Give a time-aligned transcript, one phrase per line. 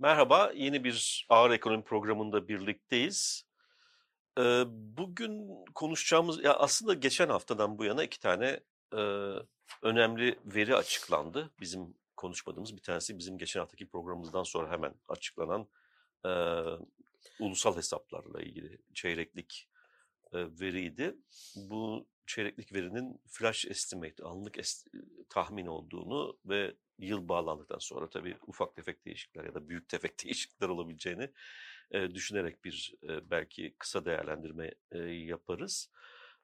[0.00, 3.44] Merhaba, yeni bir Ağır Ekonomi programında birlikteyiz.
[4.38, 8.60] Ee, bugün konuşacağımız, ya aslında geçen haftadan bu yana iki tane
[8.92, 9.00] e,
[9.82, 11.50] önemli veri açıklandı.
[11.60, 15.68] Bizim konuşmadığımız bir tanesi bizim geçen haftaki programımızdan sonra hemen açıklanan
[16.24, 16.30] e,
[17.40, 19.68] ulusal hesaplarla ilgili çeyreklik
[20.32, 21.16] e, veriydi.
[21.56, 24.88] Bu çeyreklik verinin flash estimate, anlık est
[25.28, 30.68] tahmin olduğunu ve yıl bağlandıktan sonra tabii ufak tefek değişiklikler ya da büyük tefek değişiklikler
[30.68, 31.30] olabileceğini
[31.90, 35.90] e, düşünerek bir e, belki kısa değerlendirme e, yaparız.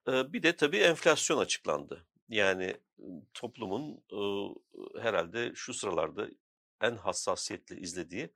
[0.09, 2.07] E, bir de tabii enflasyon açıklandı.
[2.29, 2.77] Yani
[3.35, 4.21] toplumun e,
[5.01, 6.29] herhalde şu sıralarda
[6.81, 8.31] en hassasiyetle izlediği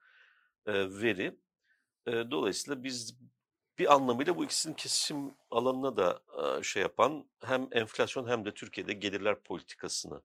[0.66, 1.36] e, veri.
[2.06, 3.18] E, dolayısıyla biz
[3.78, 6.22] bir anlamıyla bu ikisinin kesişim alanına da
[6.62, 10.22] şey yapan hem enflasyon hem de Türkiye'de gelirler politikasını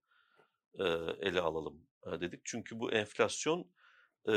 [1.20, 2.42] ele alalım dedik.
[2.44, 3.68] Çünkü bu enflasyon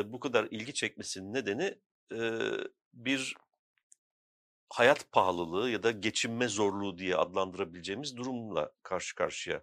[0.04, 1.78] bu kadar ilgi çekmesinin nedeni
[2.94, 3.36] bir
[4.68, 9.62] hayat pahalılığı ya da geçinme zorluğu diye adlandırabileceğimiz durumla karşı karşıya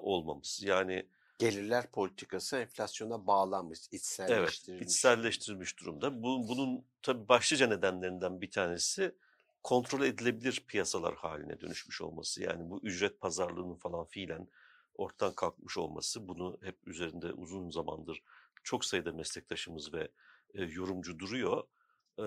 [0.00, 0.60] olmamız.
[0.62, 4.82] Yani gelirler politikası enflasyona bağlanmış, içselleştirilmiş.
[4.82, 6.22] Evet, içselleştirilmiş durumda.
[6.22, 9.14] Bu, bunun tabii başlıca nedenlerinden bir tanesi
[9.62, 12.42] kontrol edilebilir piyasalar haline dönüşmüş olması.
[12.42, 14.48] Yani bu ücret pazarlığının falan fiilen
[14.94, 16.28] ortadan kalkmış olması.
[16.28, 18.22] Bunu hep üzerinde uzun zamandır
[18.62, 20.08] çok sayıda meslektaşımız ve
[20.54, 21.64] e, yorumcu duruyor.
[22.18, 22.24] E,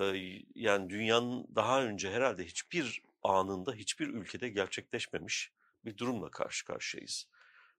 [0.55, 5.51] yani dünyanın daha önce herhalde hiçbir anında hiçbir ülkede gerçekleşmemiş
[5.85, 7.27] bir durumla karşı karşıyayız.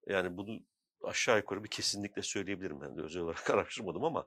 [0.06, 0.60] Yani bunu
[1.02, 2.96] aşağı yukarı bir kesinlikle söyleyebilirim.
[2.96, 4.26] De özel olarak araştırmadım ama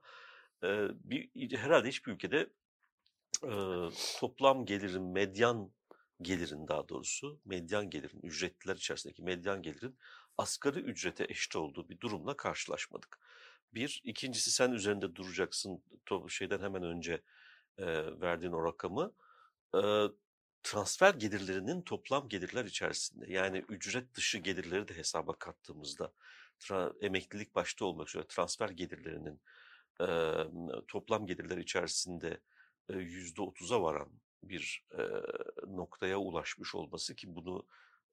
[0.63, 2.49] e, bir, herhalde hiçbir ülkede
[3.43, 3.51] e,
[4.19, 5.71] toplam gelirin, medyan
[6.21, 9.97] gelirin daha doğrusu, medyan gelirin, ücretliler içerisindeki medyan gelirin
[10.37, 13.19] asgari ücrete eşit olduğu bir durumla karşılaşmadık.
[13.73, 15.83] Bir, ikincisi sen üzerinde duracaksın
[16.27, 17.21] şeyden hemen önce
[17.77, 17.85] e,
[18.21, 19.13] verdiğin o rakamı.
[19.75, 19.81] E,
[20.63, 26.13] transfer gelirlerinin toplam gelirler içerisinde yani ücret dışı gelirleri de hesaba kattığımızda
[27.01, 29.41] emeklilik başta olmak üzere transfer gelirlerinin
[30.01, 30.07] e,
[30.87, 32.39] toplam gelirler içerisinde
[32.89, 34.09] yüzde otuza varan
[34.43, 35.01] bir e,
[35.67, 37.65] noktaya ulaşmış olması ki bunu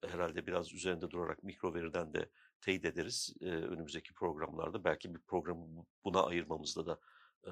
[0.07, 2.29] herhalde biraz üzerinde durarak mikro veriden de
[2.61, 4.83] teyit ederiz e, önümüzdeki programlarda.
[4.83, 6.99] Belki bir programı buna ayırmamızda da
[7.45, 7.51] e,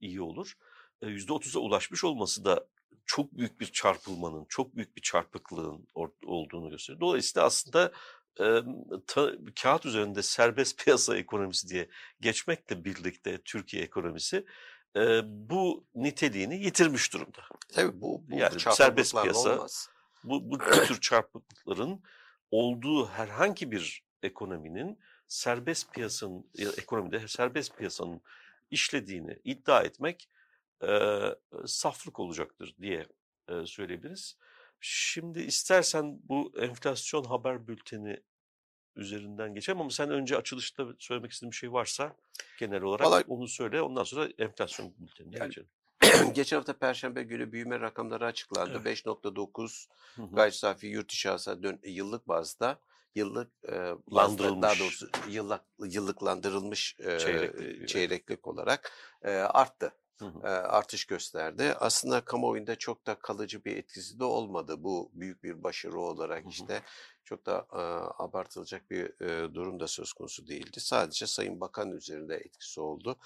[0.00, 0.54] iyi olur.
[1.02, 2.66] Yüzde otuza ulaşmış olması da
[3.06, 5.88] çok büyük bir çarpılmanın, çok büyük bir çarpıklığın
[6.26, 7.00] olduğunu gösteriyor.
[7.00, 7.92] Dolayısıyla aslında
[8.40, 8.62] e,
[9.06, 11.88] ta, kağıt üzerinde serbest piyasa ekonomisi diye
[12.20, 14.46] geçmekle birlikte Türkiye ekonomisi
[14.96, 17.42] e, bu niteliğini yitirmiş durumda.
[17.72, 19.88] Tabii bu, bu yani serbest piyasa olmaz.
[20.24, 22.02] bu, bu tür çarpıklıkların
[22.50, 28.20] olduğu herhangi bir ekonominin serbest piyasanın ekonomide serbest piyasanın
[28.70, 30.30] işlediğini iddia etmek
[30.82, 31.20] e,
[31.66, 33.06] saflık olacaktır diye
[33.48, 34.38] e, söyleyebiliriz.
[34.86, 38.22] Şimdi istersen bu enflasyon haber bülteni
[38.96, 42.16] üzerinden geçelim ama sen önce açılışta söylemek istediğin bir şey varsa
[42.58, 43.82] genel olarak Vallahi, onu söyle.
[43.82, 45.68] Ondan sonra enflasyon bültenine yani, geçelim.
[46.34, 48.80] Geçen hafta Perşembe günü büyüme rakamları açıklandı.
[48.84, 49.06] Evet.
[49.06, 49.86] 5.9
[50.32, 52.80] gayri safi yurt içi hasıla yıllık bazda
[53.14, 58.92] yıllık e, bazda, daha doğrusu yıllık yıllıklandırılmış e, çeyreklik, çeyreklik olarak
[59.22, 60.48] e, arttı hı.
[60.48, 61.74] artış gösterdi.
[61.80, 64.74] Aslında kamuoyunda çok da kalıcı bir etkisi de olmadı.
[64.78, 66.82] Bu büyük bir başarı olarak işte
[67.24, 67.78] çok da e,
[68.22, 70.80] abartılacak bir e, durum da söz konusu değildi.
[70.80, 73.16] Sadece Sayın Bakan üzerinde etkisi oldu.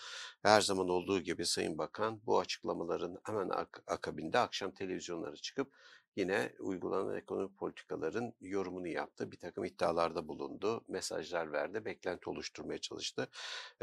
[0.43, 5.73] Her zaman olduğu gibi Sayın Bakan bu açıklamaların hemen ak- akabinde akşam televizyonlara çıkıp
[6.19, 9.33] yine uygulanan ekonomik politikaların yorumunu yaptı.
[9.33, 13.29] Bir takım iddialarda bulundu, mesajlar verdi, beklenti oluşturmaya çalıştı.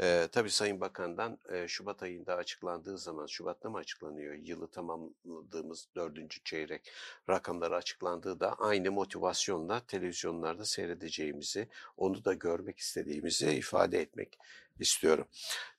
[0.00, 4.34] Ee, tabii Sayın Bakan'dan e, Şubat ayında açıklandığı zaman, Şubat'ta mı açıklanıyor?
[4.34, 6.90] Yılı tamamladığımız dördüncü çeyrek
[7.28, 14.38] rakamları açıklandığı da aynı motivasyonla televizyonlarda seyredeceğimizi, onu da görmek istediğimizi ifade etmek
[14.80, 15.26] istiyorum.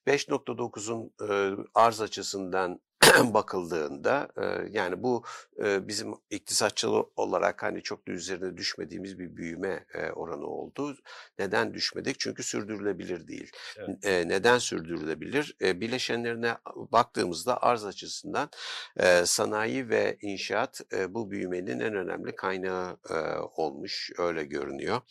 [0.07, 2.80] 5.9'un e, arz açısından
[3.33, 5.24] bakıldığında e, yani bu
[5.63, 10.98] e, bizim iktisatçı olarak hani çok da üzerine düşmediğimiz bir büyüme e, oranı oldu.
[11.39, 12.19] Neden düşmedik?
[12.19, 13.51] Çünkü sürdürülebilir değil.
[13.77, 14.06] Evet.
[14.06, 15.56] E, neden sürdürülebilir?
[15.62, 18.50] E, bileşenlerine baktığımızda arz açısından
[18.98, 23.13] e, sanayi ve inşaat e, bu büyümenin en önemli kaynağı e,
[23.56, 24.12] olmuş.
[24.18, 25.01] Öyle görünüyor.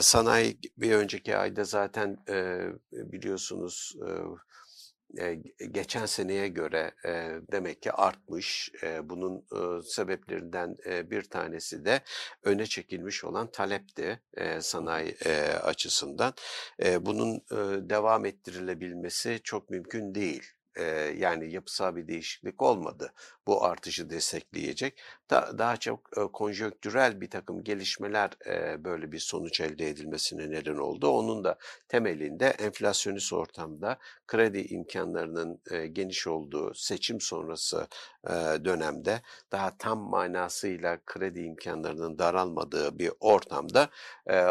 [0.00, 4.10] Sanayi bir önceki ayda zaten e, biliyorsunuz e,
[5.70, 6.92] geçen seneye göre
[7.52, 8.72] demek ki artmış.
[9.02, 9.44] Bunun
[9.82, 10.76] sebeplerinden
[11.10, 12.00] bir tanesi de
[12.42, 14.20] öne çekilmiş olan talepti
[14.60, 15.16] sanayi
[15.62, 16.34] açısından.
[17.00, 17.40] Bunun
[17.90, 20.42] devam ettirilebilmesi çok mümkün değil
[21.16, 23.12] yani yapısal bir değişiklik olmadı.
[23.46, 25.00] Bu artışı destekleyecek.
[25.30, 28.30] Da, daha çok e, bir takım gelişmeler
[28.84, 31.08] böyle bir sonuç elde edilmesine neden oldu.
[31.08, 31.58] Onun da
[31.88, 35.60] temelinde enflasyonist ortamda kredi imkanlarının
[35.92, 37.88] geniş olduğu seçim sonrası
[38.64, 39.22] dönemde
[39.52, 43.90] daha tam manasıyla kredi imkanlarının daralmadığı bir ortamda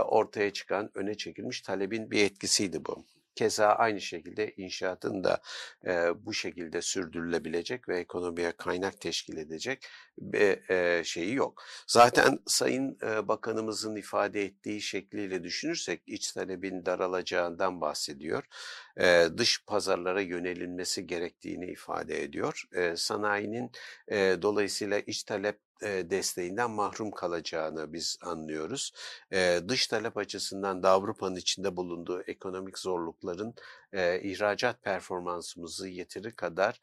[0.06, 3.06] ortaya çıkan öne çekilmiş talebin bir etkisiydi bu.
[3.36, 5.42] Keza aynı şekilde inşaatın da
[5.88, 9.88] e, bu şekilde sürdürülebilecek ve ekonomiye kaynak teşkil edecek
[10.18, 11.63] bir e, şeyi yok.
[11.88, 18.44] Zaten Sayın e, Bakanımızın ifade ettiği şekliyle düşünürsek iç talebin daralacağından bahsediyor.
[18.98, 22.63] E, dış pazarlara yönelinmesi gerektiğini ifade ediyor.
[22.74, 23.72] E, sanayinin
[24.07, 28.94] e, dolayısıyla iç talep desteğinden mahrum kalacağını biz anlıyoruz.
[29.68, 33.54] Dış talep açısından da Avrupa'nın içinde bulunduğu ekonomik zorlukların
[34.22, 36.80] ihracat performansımızı yeteri kadar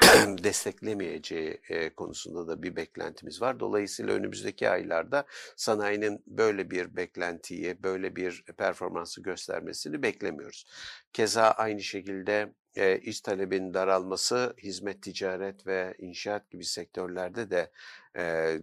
[0.44, 1.60] desteklemeyeceği
[1.96, 3.60] konusunda da bir beklentimiz var.
[3.60, 5.24] Dolayısıyla önümüzdeki aylarda
[5.56, 10.64] sanayinin böyle bir beklentiyi, böyle bir performansı göstermesini beklemiyoruz.
[11.12, 17.70] Keza aynı şekilde e, iç talebin daralması hizmet, ticaret ve inşaat gibi sektörlerde de
[18.16, 18.56] e,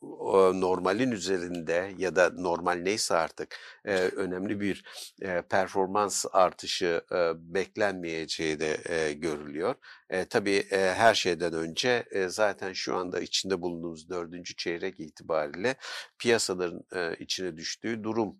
[0.00, 4.84] o normalin üzerinde ya da normal neyse artık e, önemli bir
[5.22, 9.74] e, performans artışı e, beklenmeyeceği de e, görülüyor.
[10.10, 15.76] E, tabii e, her şeyden önce e, zaten şu anda içinde bulunduğumuz dördüncü çeyrek itibariyle
[16.18, 18.36] piyasaların e, içine düştüğü durum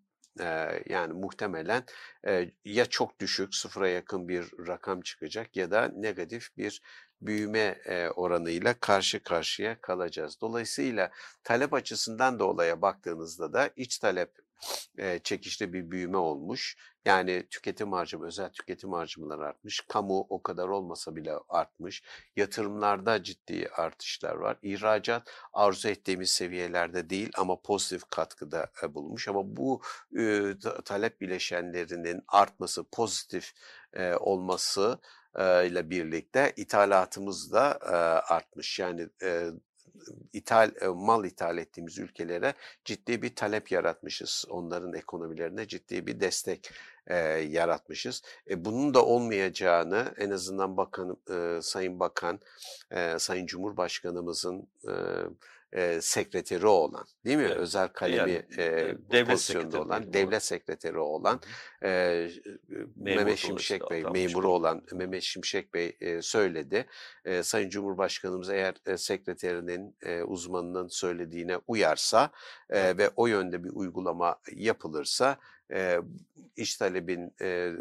[0.88, 1.84] yani muhtemelen
[2.64, 6.82] ya çok düşük sıfıra yakın bir rakam çıkacak ya da negatif bir
[7.26, 7.78] büyüme
[8.16, 10.40] oranıyla karşı karşıya kalacağız.
[10.40, 11.10] Dolayısıyla
[11.44, 14.42] talep açısından da olaya baktığınızda da iç talep
[14.98, 16.76] e, çekişli bir büyüme olmuş.
[17.04, 19.80] Yani tüketim harcımı, özel tüketim harcamalar artmış.
[19.88, 22.02] Kamu o kadar olmasa bile artmış.
[22.36, 24.58] Yatırımlarda ciddi artışlar var.
[24.62, 29.28] İhracat arzu ettiğimiz seviyelerde değil ama pozitif katkıda e, bulunmuş.
[29.28, 29.82] Ama bu
[30.84, 33.52] talep bileşenlerinin artması, pozitif
[34.20, 34.98] olması
[35.38, 37.80] ile birlikte ithalatımız da
[38.28, 38.78] artmış.
[38.78, 39.08] Yani
[40.32, 44.44] ithal mal ithal ettiğimiz ülkelere ciddi bir talep yaratmışız.
[44.50, 46.70] Onların ekonomilerine ciddi bir destek
[47.06, 48.22] e, yaratmışız.
[48.50, 52.40] E, bunun da olmayacağını en azından bakan e, Sayın Bakan,
[52.90, 54.94] e, Sayın Cumhurbaşkanımızın e,
[55.72, 57.44] e, sekreteri olan değil mi?
[57.46, 57.56] Evet.
[57.56, 61.40] Özel kalemi yani, e, devlet pozisyonda olan, devlet sekreteri olan
[61.84, 62.28] e,
[62.96, 66.86] Mehmet Şimşek Bey, memuru olan Mehmet Şimşek Bey e, söyledi.
[67.24, 72.30] E, Sayın Cumhurbaşkanımız eğer e, sekreterinin, e, uzmanının söylediğine uyarsa
[72.70, 75.38] e, ve o yönde bir uygulama yapılırsa
[75.72, 75.98] e,
[76.56, 77.72] iş talebin e,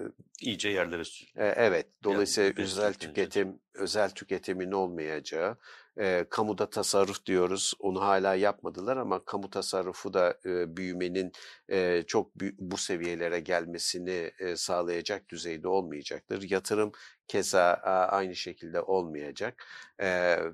[0.41, 1.01] iyice yerlere
[1.35, 5.57] e, evet dolayısıyla yani, özel tüketim özel tüketimin olmayacağı
[5.99, 7.73] e, kamuda tasarruf diyoruz.
[7.79, 11.31] Onu hala yapmadılar ama kamu tasarrufu da e, büyümenin
[11.71, 16.49] e, çok bu seviyelere gelmesini e, sağlayacak düzeyde olmayacaktır.
[16.51, 16.91] Yatırım
[17.31, 17.73] keza
[18.11, 19.65] aynı şekilde olmayacak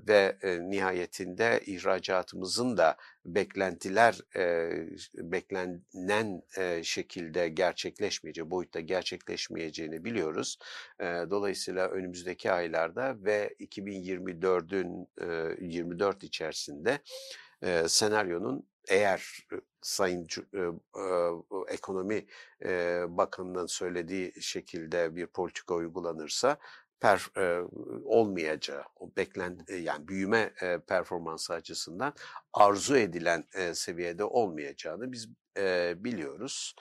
[0.08, 4.70] ve e, nihayetinde ihracatımızın da beklentiler e,
[5.14, 10.58] beklenen e, şekilde gerçekleşmeyeceği, boyutta gerçekleşmeyeceğini biliyoruz.
[11.02, 15.08] Dolayısıyla önümüzdeki aylarda ve 2024'ün
[15.62, 17.00] e, 24 içerisinde
[17.88, 19.48] senaryonun eğer
[19.82, 22.26] Sayın e, e, Ekonomi
[22.66, 26.58] e, Bakanı'nın söylediği şekilde bir politika uygulanırsa
[27.00, 27.62] per, e,
[28.06, 32.14] olmayacağı, o beklen e, yani büyüme e, performansı açısından
[32.54, 36.76] arzu edilen e, seviyede olmayacağını biz e, biliyoruz.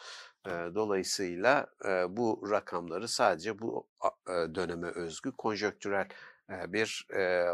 [0.47, 3.89] E, dolayısıyla e, bu rakamları sadece bu
[4.29, 6.09] e, döneme özgü konjöktürel
[6.51, 7.47] e, bir e,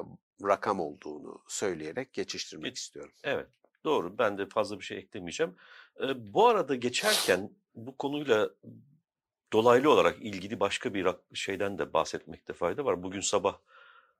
[0.44, 3.12] rakam olduğunu söyleyerek geçiştirmek Geç, istiyorum.
[3.24, 3.48] Evet.
[3.84, 4.18] Doğru.
[4.18, 5.56] Ben de fazla bir şey eklemeyeceğim.
[6.00, 8.50] E, bu arada geçerken bu konuyla
[9.52, 13.02] dolaylı olarak ilgili başka bir şeyden de bahsetmekte fayda var.
[13.02, 13.58] Bugün sabah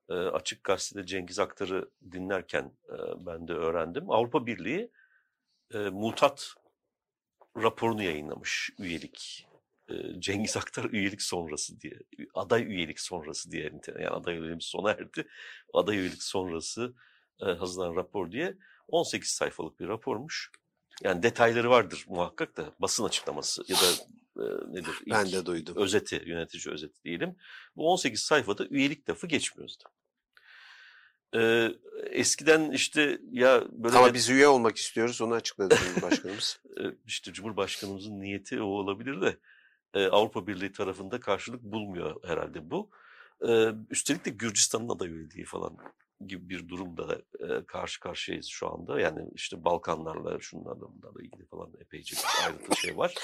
[0.08, 4.10] e, Açık Gazete'de Cengiz Aktar'ı dinlerken e, ben de öğrendim.
[4.10, 4.90] Avrupa Birliği
[5.74, 6.54] e, mutat
[7.56, 9.46] raporunu yayınlamış üyelik.
[10.18, 11.98] Cengiz Aktar üyelik sonrası diye,
[12.34, 15.28] aday üyelik sonrası diye yani aday üyeliğimiz sona erdi.
[15.74, 16.94] Aday üyelik sonrası
[17.40, 18.56] hazırlanan rapor diye
[18.92, 20.50] 18 sayfalık bir rapormuş.
[21.02, 23.86] Yani detayları vardır muhakkak da basın açıklaması ya da
[24.36, 24.94] e, nedir?
[25.06, 25.76] İlk Ben de duydum.
[25.76, 27.36] Özeti, yönetici özeti diyelim.
[27.76, 29.92] Bu 18 sayfada üyelik lafı geçmiyor zaten.
[31.34, 31.70] Ee,
[32.10, 36.60] eskiden işte ya böyle Ama biz üye olmak istiyoruz onu açıkladı Cumhurbaşkanımız.
[36.80, 39.36] e, işte Cumhurbaşkanımızın niyeti o olabilir de
[39.94, 42.90] e, Avrupa Birliği tarafında karşılık bulmuyor herhalde bu.
[43.48, 45.76] E, üstelik de Gürcistan'ın aday üyeliği falan
[46.28, 49.00] gibi bir durumda da e, karşı karşıyayız şu anda.
[49.00, 53.14] Yani işte Balkanlarla şunlarla bunlarla ilgili falan epeyce bir ayrıntı şey var.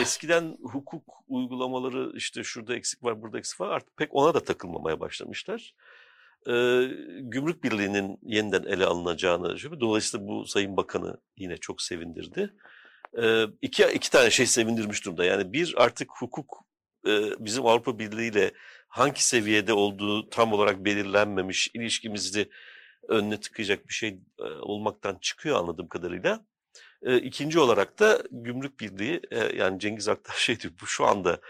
[0.00, 5.00] Eskiden hukuk uygulamaları işte şurada eksik var burada eksik var artık pek ona da takılmamaya
[5.00, 5.74] başlamışlar.
[6.46, 6.52] E,
[7.20, 12.54] Gümrük Birliği'nin yeniden ele alınacağını dolayısıyla bu Sayın Bakanı yine çok sevindirdi.
[13.22, 15.24] E, iki, iki tane şey sevindirmiş durumda.
[15.24, 16.66] Yani bir artık hukuk
[17.38, 18.52] bizim Avrupa Birliği ile
[18.96, 22.50] hangi seviyede olduğu tam olarak belirlenmemiş ilişkimizi
[23.08, 26.44] önüne tıkayacak bir şey e, olmaktan çıkıyor anladığım kadarıyla.
[27.02, 31.40] E, ikinci olarak da Gümrük Birliği e, yani Cengiz Aktar şey diyor bu şu anda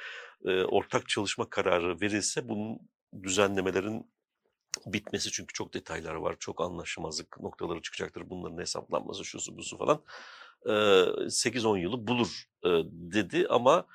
[0.45, 2.79] e, ortak çalışma kararı verilse bunun
[3.23, 4.11] düzenlemelerin
[4.87, 8.31] bitmesi çünkü çok detaylar var, çok anlaşmazlık noktaları çıkacaktır.
[8.31, 10.03] Bunların hesaplanması, şusu busu falan.
[10.65, 12.45] 8-10 yılı bulur
[12.93, 13.87] dedi ama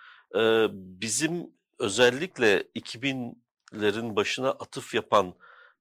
[0.72, 2.64] bizim özellikle
[3.74, 5.34] 2000'lerin başına atıf yapan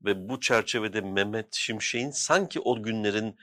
[0.04, 3.36] ve bu çerçevede Mehmet Şimşek'in sanki o günlerin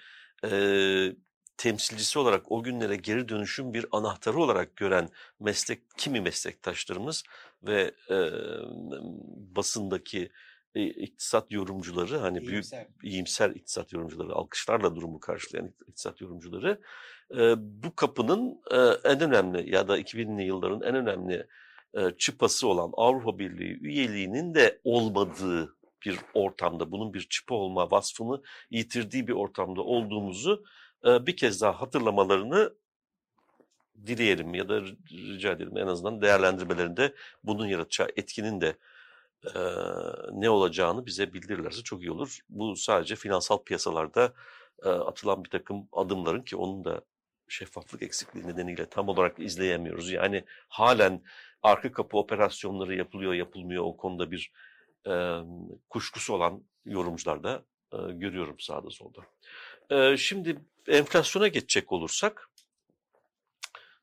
[1.58, 7.24] temsilcisi olarak o günlere geri dönüşüm bir anahtarı olarak gören meslek kimi meslektaşlarımız
[7.64, 7.94] ve
[9.56, 10.30] basındaki
[10.76, 12.80] iktisat yorumcuları hani İyimser.
[12.80, 16.82] büyük iyimser iktisat yorumcuları alkışlarla durumu karşılayan iktisat yorumcuları
[17.58, 18.62] bu kapının
[19.04, 21.48] en önemli ya da 2000'li yılların en önemli
[22.18, 25.76] çıpası olan Avrupa Birliği üyeliğinin de olmadığı
[26.06, 30.64] bir ortamda bunun bir çıpa olma vasfını yitirdiği bir ortamda olduğumuzu
[31.06, 32.74] bir kez daha hatırlamalarını
[34.06, 37.14] dileyelim ya da rica edelim en azından değerlendirmelerinde
[37.44, 38.78] bunun yaratacağı etkinin de
[39.46, 39.60] e,
[40.32, 42.40] ne olacağını bize bildirirlerse çok iyi olur.
[42.50, 44.34] Bu sadece finansal piyasalarda
[44.84, 47.02] e, atılan bir takım adımların ki onun da
[47.48, 50.12] şeffaflık eksikliği nedeniyle tam olarak izleyemiyoruz.
[50.12, 51.24] Yani halen
[51.68, 54.52] arka kapı operasyonları yapılıyor yapılmıyor o konuda bir
[55.08, 55.34] e,
[55.90, 59.22] kuşkusu olan yorumcular da e, görüyorum sağda solda.
[59.90, 60.58] E, şimdi
[60.88, 62.50] enflasyona geçecek olursak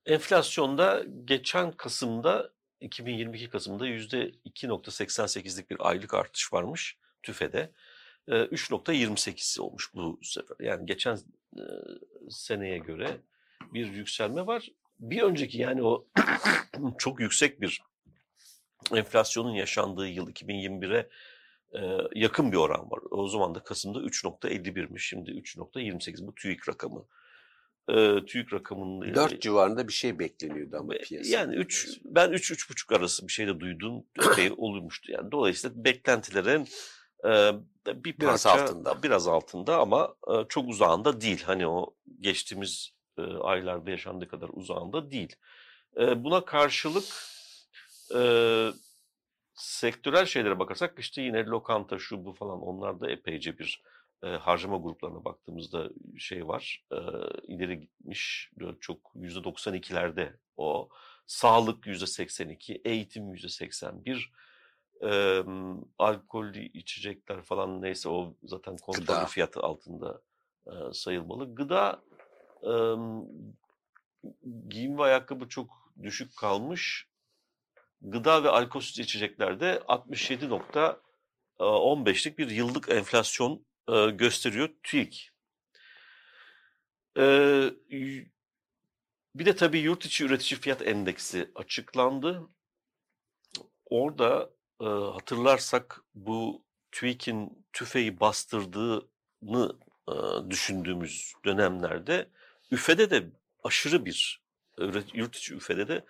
[0.07, 7.71] enflasyonda geçen Kasım'da 2022 Kasım'da %2.88'lik bir aylık artış varmış TÜFE'de.
[8.29, 10.57] 3.28 olmuş bu sefer.
[10.61, 11.19] Yani geçen
[12.31, 13.21] seneye göre
[13.73, 14.69] bir yükselme var.
[15.01, 16.07] Bir önceki yani o
[16.99, 17.83] çok yüksek bir
[18.95, 21.09] enflasyonun yaşandığı yıl 2021'e
[22.15, 23.01] yakın bir oran var.
[23.11, 24.99] O zaman da Kasım'da 3.51'miş.
[24.99, 27.07] Şimdi 3.28 bu TÜİK rakamı
[27.89, 31.37] e, TÜİK rakamının 4 civarında bir şey bekleniyordu ama piyasa.
[31.37, 35.13] Yani 3 ben 3 üç, 3,5 arası bir şey de duydum epey olurmuştu.
[35.13, 36.69] Yani dolayısıyla beklentilerin
[37.25, 37.53] e,
[37.87, 39.03] bir biraz parça, altında.
[39.03, 41.43] Biraz altında ama e, çok uzağında değil.
[41.43, 45.37] Hani o geçtiğimiz e, aylarda yaşandığı kadar uzağında değil.
[45.97, 47.05] E, buna karşılık
[48.15, 48.21] e,
[49.55, 53.83] sektörel şeylere bakarsak işte yine lokanta şu bu falan onlar da epeyce bir
[54.23, 56.85] e, harcama gruplarına baktığımızda şey var.
[56.93, 56.97] E,
[57.49, 60.89] ileri gitmiş çok %92'lerde o.
[61.27, 64.31] Sağlık %82, eğitim %81,
[65.03, 65.45] e,
[65.99, 69.27] alkollü içecekler falan neyse o zaten kontrollü Gıda.
[69.27, 70.23] fiyatı altında
[70.67, 71.55] e, sayılmalı.
[71.55, 72.03] Gıda
[72.65, 72.73] e,
[74.69, 77.09] giyim ve ayakkabı çok düşük kalmış.
[78.03, 83.67] Gıda ve alkolsüz içeceklerde 67.15'lik bir yıllık enflasyon
[84.13, 85.31] gösteriyor TÜİK.
[87.19, 87.23] E,
[89.35, 92.43] bir de tabii yurt içi üretici fiyat endeksi açıklandı.
[93.87, 99.77] Orada e, hatırlarsak bu TÜİK'in tüfeği bastırdığını
[100.09, 100.15] e,
[100.51, 102.29] düşündüğümüz dönemlerde
[102.75, 103.31] üfede de
[103.65, 104.43] aşırı bir
[105.15, 106.05] yurt içi üfede de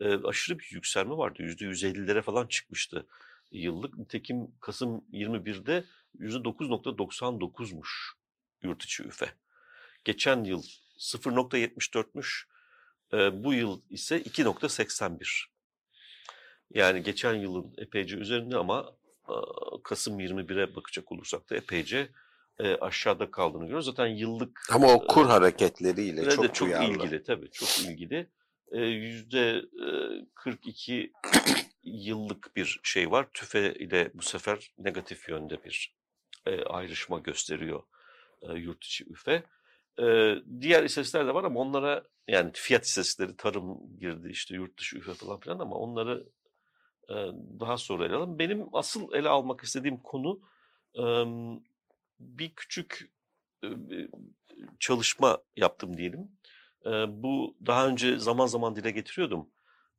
[0.00, 1.42] e, aşırı bir yükselme vardı.
[1.42, 3.06] %150'lere falan çıkmıştı
[3.52, 3.98] yıllık.
[3.98, 5.84] Nitekim Kasım 21'de
[6.18, 7.88] %9.99'muş
[8.62, 9.30] yurt içi üfe.
[10.04, 10.62] Geçen yıl
[10.98, 12.44] 0.74'müş.
[13.12, 15.44] E, bu yıl ise 2.81.
[16.74, 18.92] Yani geçen yılın epeyce üzerinde ama
[19.84, 22.08] Kasım 21'e bakacak olursak da epeyce
[22.62, 23.86] e, aşağıda kaldığını görüyoruz.
[23.86, 24.60] Zaten yıllık...
[24.72, 26.92] Ama o kur e, hareketleriyle çok, de çok duyarlı.
[26.92, 28.30] ilgili tabii çok ilgili.
[28.72, 29.62] Yüzde
[30.34, 31.12] 42
[31.82, 33.26] yıllık bir şey var.
[33.34, 35.94] TÜFE ile bu sefer negatif yönde bir
[36.46, 37.82] e, ayrışma gösteriyor
[38.42, 39.42] e, yurt içi üfe.
[39.98, 44.96] Ee, diğer istatistikler de var ama onlara yani fiyat istatistikleri tarım girdi işte yurt dışı
[44.98, 46.28] üfe falan filan ama onları
[47.08, 47.14] e,
[47.60, 48.38] daha sonra ele alalım.
[48.38, 50.40] Benim asıl ele almak istediğim konu
[50.94, 51.02] e,
[52.20, 53.10] bir küçük
[53.64, 53.68] e,
[54.78, 56.28] çalışma yaptım diyelim.
[56.86, 56.90] E,
[57.22, 59.48] bu daha önce zaman zaman dile getiriyordum.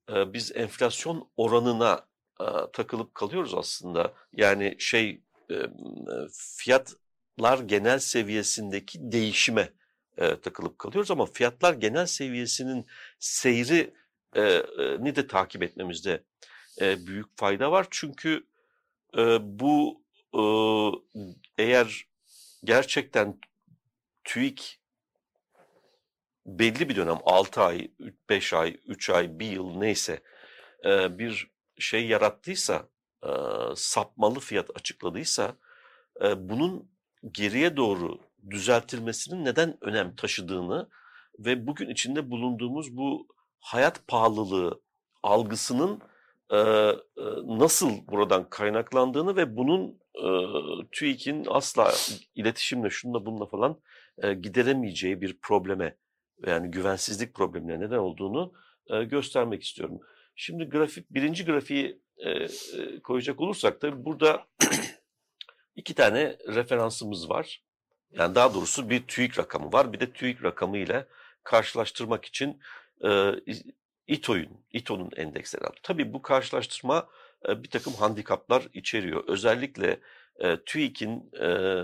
[0.09, 2.11] E, biz enflasyon oranına
[2.73, 4.13] takılıp kalıyoruz aslında.
[4.33, 5.21] Yani şey
[6.57, 9.69] fiyatlar genel seviyesindeki değişime
[10.17, 12.85] takılıp kalıyoruz ama fiyatlar genel seviyesinin
[13.19, 13.93] seyri
[14.99, 16.23] ni de takip etmemizde
[16.81, 17.87] büyük fayda var.
[17.91, 18.47] Çünkü
[19.41, 20.03] bu
[21.57, 22.05] eğer
[22.63, 23.39] gerçekten
[24.23, 24.81] TÜİK
[26.45, 27.91] belli bir dönem 6 ay,
[28.29, 30.23] 5 ay, 3 ay, 1 yıl neyse
[30.85, 32.89] e, bir şey yarattıysa,
[33.23, 33.29] e,
[33.75, 35.55] sapmalı fiyat açıkladıysa
[36.23, 36.91] e, bunun
[37.31, 40.89] geriye doğru düzeltilmesinin neden önem taşıdığını
[41.39, 43.27] ve bugün içinde bulunduğumuz bu
[43.59, 44.81] hayat pahalılığı
[45.23, 46.01] algısının
[47.45, 50.27] nasıl buradan kaynaklandığını ve bunun e,
[50.91, 51.93] TÜİK'in asla
[52.35, 53.81] iletişimle şunla bununla falan
[54.23, 55.97] e, gideremeyeceği bir probleme
[56.47, 58.53] yani güvensizlik problemine neden olduğunu
[58.87, 59.99] e, göstermek istiyorum.
[60.35, 62.47] Şimdi grafik birinci grafiği e,
[63.03, 64.47] koyacak olursak da burada
[65.75, 67.63] iki tane referansımız var.
[68.11, 69.93] Yani daha doğrusu bir TÜİK rakamı var.
[69.93, 71.07] Bir de TÜİK rakamı ile
[71.43, 72.59] karşılaştırmak için
[73.05, 73.31] e,
[74.07, 75.77] İTO'nun, İTO'nun endeksleri aldı.
[75.83, 77.07] Tabii bu karşılaştırma
[77.47, 79.23] bir takım handikaplar içeriyor.
[79.27, 79.99] Özellikle
[80.39, 81.81] e, TÜİK'in e,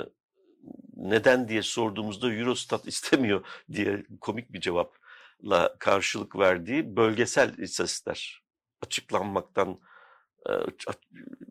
[0.96, 8.42] neden diye sorduğumuzda Eurostat istemiyor diye komik bir cevapla karşılık verdiği bölgesel istatistikler
[8.82, 9.80] açıklanmaktan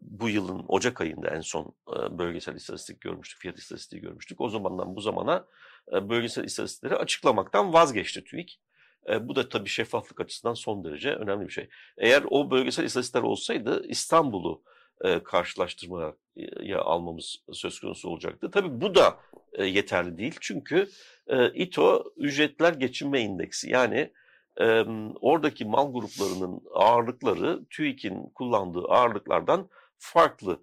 [0.01, 1.75] bu yılın Ocak ayında en son
[2.11, 4.41] bölgesel istatistik görmüştük, fiyat istatistiği görmüştük.
[4.41, 5.47] O zamandan bu zamana
[5.93, 8.61] bölgesel istatistikleri açıklamaktan vazgeçti TÜİK.
[9.21, 11.69] Bu da tabii şeffaflık açısından son derece önemli bir şey.
[11.99, 14.63] Eğer o bölgesel istatistikler olsaydı İstanbul'u
[15.25, 16.15] karşılaştırmaya
[16.81, 18.51] almamız söz konusu olacaktı.
[18.51, 19.17] Tabii bu da
[19.59, 20.35] yeterli değil.
[20.41, 20.89] Çünkü
[21.55, 24.13] İTO ücretler geçinme indeksi yani
[25.21, 30.61] oradaki mal gruplarının ağırlıkları TÜİK'in kullandığı ağırlıklardan farklı.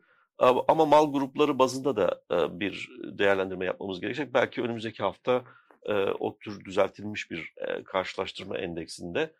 [0.67, 2.21] Ama mal grupları bazında da
[2.59, 4.33] bir değerlendirme yapmamız gerekecek.
[4.33, 5.43] Belki önümüzdeki hafta
[6.19, 7.53] o tür düzeltilmiş bir
[7.85, 9.33] karşılaştırma endeksinde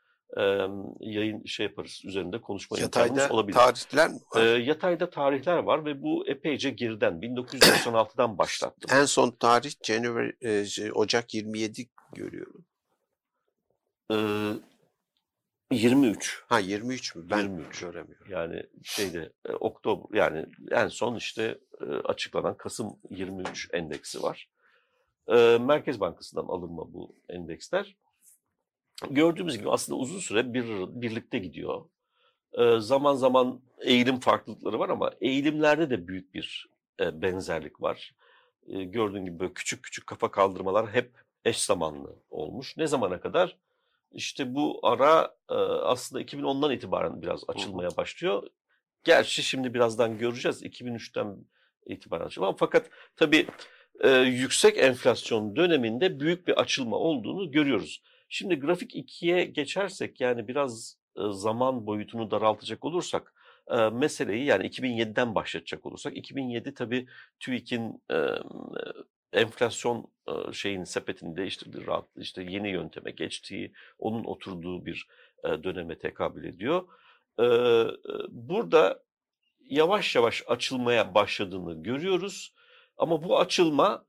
[1.00, 3.58] yayın şey yaparız üzerinde konuşma Yatayda imkanımız olabilir.
[3.58, 4.46] tarihler mi var?
[4.46, 8.92] E, yatayda tarihler var ve bu epeyce geriden 1996'dan başlattım.
[8.94, 12.66] En son tarih January, e, Ocak 27 görüyorum.
[14.12, 14.18] E,
[15.72, 16.44] 23.
[16.48, 17.30] Ha 23 mü?
[17.30, 17.80] Ben 23.
[17.80, 18.28] göremiyorum.
[18.30, 24.50] Yani şeyde e, Oktober yani en son işte e, açıklanan Kasım 23 endeksi var.
[25.28, 27.96] E, Merkez Bankası'ndan alınma bu endeksler
[29.10, 30.66] gördüğümüz gibi aslında uzun süre bir,
[31.02, 31.86] birlikte gidiyor.
[32.54, 38.16] E, zaman zaman eğilim farklılıkları var ama eğilimlerde de büyük bir e, benzerlik var.
[38.68, 41.12] E, gördüğün gibi böyle küçük küçük kafa kaldırmalar hep
[41.46, 42.78] eş zamanlı olmuş.
[42.78, 43.58] Ne zamana kadar?
[44.12, 48.48] İşte bu ara e, aslında 2010'dan itibaren biraz açılmaya başlıyor.
[49.04, 51.38] Gerçi şimdi birazdan göreceğiz 2003'ten
[51.86, 53.48] itibaren açılıyor fakat tabii
[54.00, 58.02] e, yüksek enflasyon döneminde büyük bir açılma olduğunu görüyoruz.
[58.30, 60.98] Şimdi grafik 2'ye geçersek yani biraz
[61.30, 63.34] zaman boyutunu daraltacak olursak
[63.92, 67.08] meseleyi yani 2007'den başlatacak olursak 2007 tabii
[67.40, 68.04] TÜİK'in
[69.34, 70.12] enflasyon
[70.52, 75.08] şeyin sepetini değiştirdiği rahat işte yeni yönteme geçtiği onun oturduğu bir
[75.44, 76.88] döneme tekabül ediyor.
[78.30, 79.04] Burada
[79.70, 82.54] yavaş yavaş açılmaya başladığını görüyoruz
[83.04, 84.06] ama bu açılma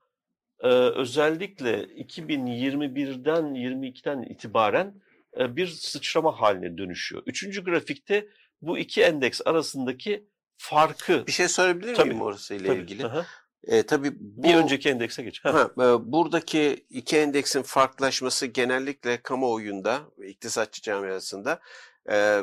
[0.61, 4.94] e, özellikle 2021'den 22'den itibaren
[5.38, 7.22] e, bir sıçrama haline dönüşüyor.
[7.26, 8.28] Üçüncü grafikte
[8.62, 10.26] bu iki endeks arasındaki
[10.57, 11.26] farkı...
[11.26, 13.07] Bir şey sorabilir tabii, miyim orasıyla tabii, ilgili?
[13.07, 13.26] Aha.
[13.64, 15.44] E, tabii bu, bir önceki endekse geç.
[15.44, 21.61] Ha, e, buradaki iki endeksin farklılaşması genellikle kamuoyunda, iktisatçı camiasında
[22.11, 22.42] e,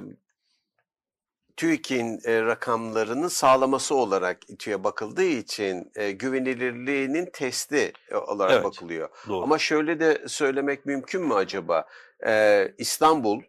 [1.58, 9.10] TÜİK'in e, rakamlarını sağlaması olarak İTÜ'ye bakıldığı için e, güvenilirliğinin testi e, olarak evet, bakılıyor.
[9.28, 9.44] Doğru.
[9.44, 11.88] Ama şöyle de söylemek mümkün mü acaba?
[12.28, 13.42] E, İstanbul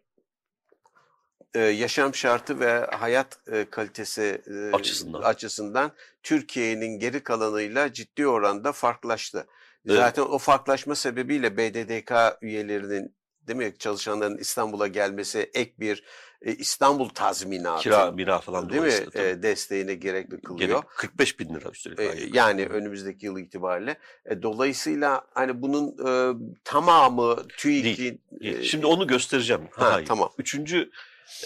[1.53, 5.91] e, yaşam şartı ve hayat e, kalitesi e, açısından, açısından
[6.23, 9.47] Türkiye'nin geri kalanıyla ciddi oranda farklılaştı.
[9.85, 9.97] Evet.
[9.97, 13.15] Zaten o farklılaşma sebebiyle BDDK üyelerinin
[13.47, 13.73] değil mi?
[13.79, 16.03] Çalışanların İstanbul'a gelmesi ek bir
[16.41, 17.83] e, İstanbul tazminatı.
[17.83, 18.93] Kira, bira falan değil mi?
[19.15, 20.69] E, desteğine gerekli kılıyor.
[20.69, 21.99] Gerek, 45 bin lira üstelik.
[21.99, 23.97] E, yani önümüzdeki yıl itibariyle.
[24.25, 28.21] E, dolayısıyla hani bunun e, tamamı TÜİK'in...
[28.41, 29.67] E, Şimdi onu göstereceğim.
[29.71, 30.29] Ha, tamam.
[30.37, 30.91] Üçüncü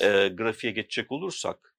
[0.02, 1.74] e, grafiğe geçecek olursak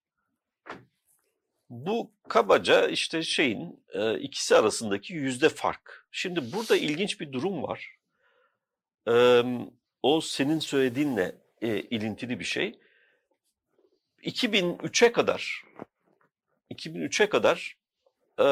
[1.70, 6.06] bu kabaca işte şeyin e, ikisi arasındaki yüzde fark.
[6.10, 7.96] Şimdi burada ilginç bir durum var.
[9.08, 9.42] E,
[10.02, 12.78] o senin söylediğinle e, ilintili bir şey.
[14.22, 15.64] 2003'e kadar
[16.74, 17.76] 2003'e kadar
[18.40, 18.46] e,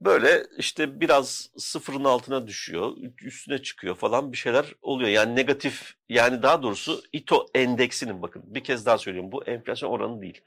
[0.00, 5.10] böyle işte biraz sıfırın altına düşüyor, üstüne çıkıyor falan bir şeyler oluyor.
[5.10, 10.20] Yani negatif yani daha doğrusu İTO endeksinin bakın bir kez daha söylüyorum bu enflasyon oranı
[10.20, 10.40] değil.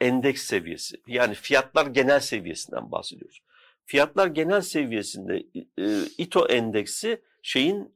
[0.00, 3.40] Endeks seviyesi yani fiyatlar genel seviyesinden bahsediyoruz.
[3.84, 5.46] Fiyatlar genel seviyesinde
[5.78, 5.84] e,
[6.18, 7.94] İTO endeksi şeyin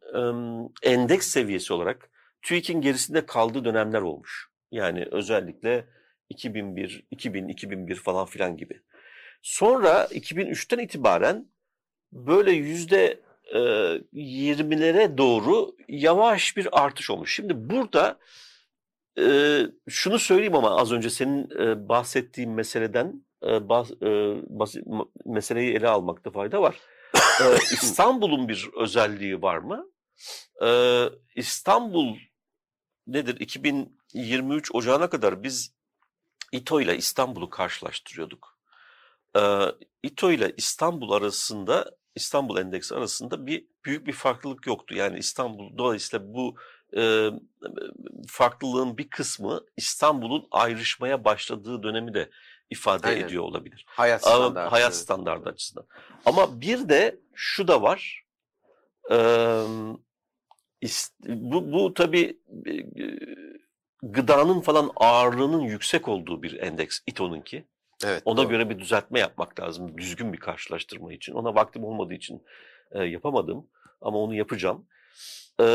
[0.83, 2.11] endeks seviyesi olarak
[2.43, 4.49] TÜİK'in gerisinde kaldığı dönemler olmuş.
[4.71, 5.87] Yani özellikle
[6.29, 8.83] 2001, 2000, 2001 falan filan gibi.
[9.43, 11.47] Sonra 2003'ten itibaren
[12.13, 13.21] böyle yüzde
[13.55, 13.59] e,
[14.15, 17.35] 20'lere doğru yavaş bir artış olmuş.
[17.35, 18.19] Şimdi burada
[19.89, 21.51] şunu söyleyeyim ama az önce senin
[21.89, 23.25] bahsettiğin meseleden
[25.25, 26.77] meseleyi ele almakta fayda var.
[27.41, 29.87] E, İstanbul'un bir özelliği var mı?
[30.65, 30.69] E,
[31.37, 32.17] İstanbul
[33.07, 33.41] nedir?
[33.41, 35.75] 2023 Ocağı'na kadar biz
[36.53, 38.59] İTO ile İstanbul'u karşılaştırıyorduk.
[39.37, 39.67] Ee,
[40.03, 44.95] İTO ile İstanbul arasında İstanbul Endeksi arasında bir büyük bir farklılık yoktu.
[44.95, 46.55] Yani İstanbul dolayısıyla bu
[46.97, 47.31] e,
[48.29, 52.31] farklılığın bir kısmı İstanbul'un ayrışmaya başladığı dönemi de
[52.71, 53.25] ifade Aynen.
[53.25, 53.85] ediyor olabilir.
[53.89, 54.71] Hayat standartı.
[54.71, 55.87] Hayat standartı açısından.
[56.27, 58.25] Ama bir de şu da var.
[59.11, 59.17] E,
[61.29, 62.39] bu, bu tabii
[64.03, 67.65] gıdanın falan ağırlığının yüksek olduğu bir endeks İTO'nunki.
[68.05, 68.49] Evet, Ona doğru.
[68.49, 69.99] göre bir düzeltme yapmak lazım.
[69.99, 71.33] Düzgün bir karşılaştırma için.
[71.33, 72.45] Ona vaktim olmadığı için
[72.93, 73.67] e, yapamadım.
[74.01, 74.87] Ama onu yapacağım.
[75.61, 75.67] E,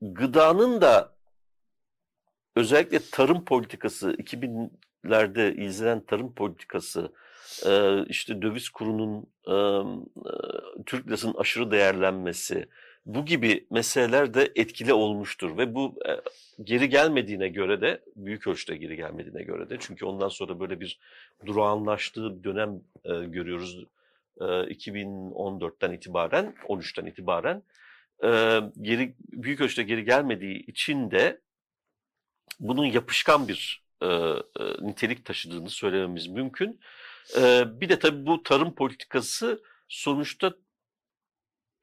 [0.00, 1.14] gıdanın da
[2.56, 4.16] özellikle tarım politikası
[5.04, 7.12] 2000'lerde izlenen tarım politikası
[8.08, 9.56] işte döviz kurunun e,
[10.86, 12.68] Türk lirasının aşırı değerlenmesi
[13.06, 15.98] bu gibi meseleler de etkili olmuştur ve bu
[16.62, 20.98] geri gelmediğine göre de büyük ölçüde geri gelmediğine göre de çünkü ondan sonra böyle bir
[21.46, 23.84] durağanlaştığı dönem e, görüyoruz
[24.40, 27.62] e, 2014'ten itibaren 13'ten itibaren
[28.80, 31.40] geri büyük ölçüde geri gelmediği için de
[32.60, 36.80] bunun yapışkan bir e, e, nitelik taşıdığını söylememiz mümkün.
[37.36, 40.54] E, bir de tabii bu tarım politikası sonuçta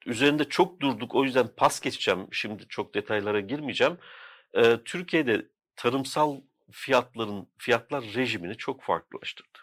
[0.06, 1.14] üzerinde çok durduk.
[1.14, 2.26] O yüzden pas geçeceğim.
[2.32, 3.98] Şimdi çok detaylara girmeyeceğim.
[4.54, 9.58] Ee, Türkiye'de tarımsal fiyatların fiyatlar rejimini çok farklılaştırdı.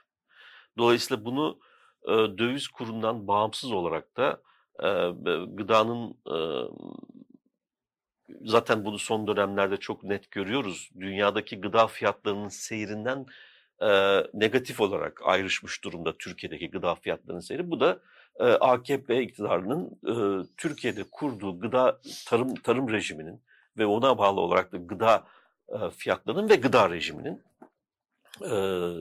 [0.78, 1.60] Dolayısıyla bunu
[2.04, 4.41] e, döviz kurundan bağımsız olarak da
[4.80, 4.89] e,
[5.56, 6.38] gıdanın e,
[8.45, 10.89] zaten bunu son dönemlerde çok net görüyoruz.
[11.00, 13.26] Dünyadaki gıda fiyatlarının seyrinden
[13.82, 13.89] e,
[14.34, 17.71] negatif olarak ayrışmış durumda Türkiye'deki gıda fiyatlarının seyri.
[17.71, 18.00] Bu da
[18.60, 20.00] AKP iktidarının
[20.58, 23.41] Türkiye'de kurduğu gıda tarım tarım rejiminin
[23.78, 25.23] ve ona bağlı olarak da gıda
[25.97, 27.43] fiyatlarının ve gıda rejiminin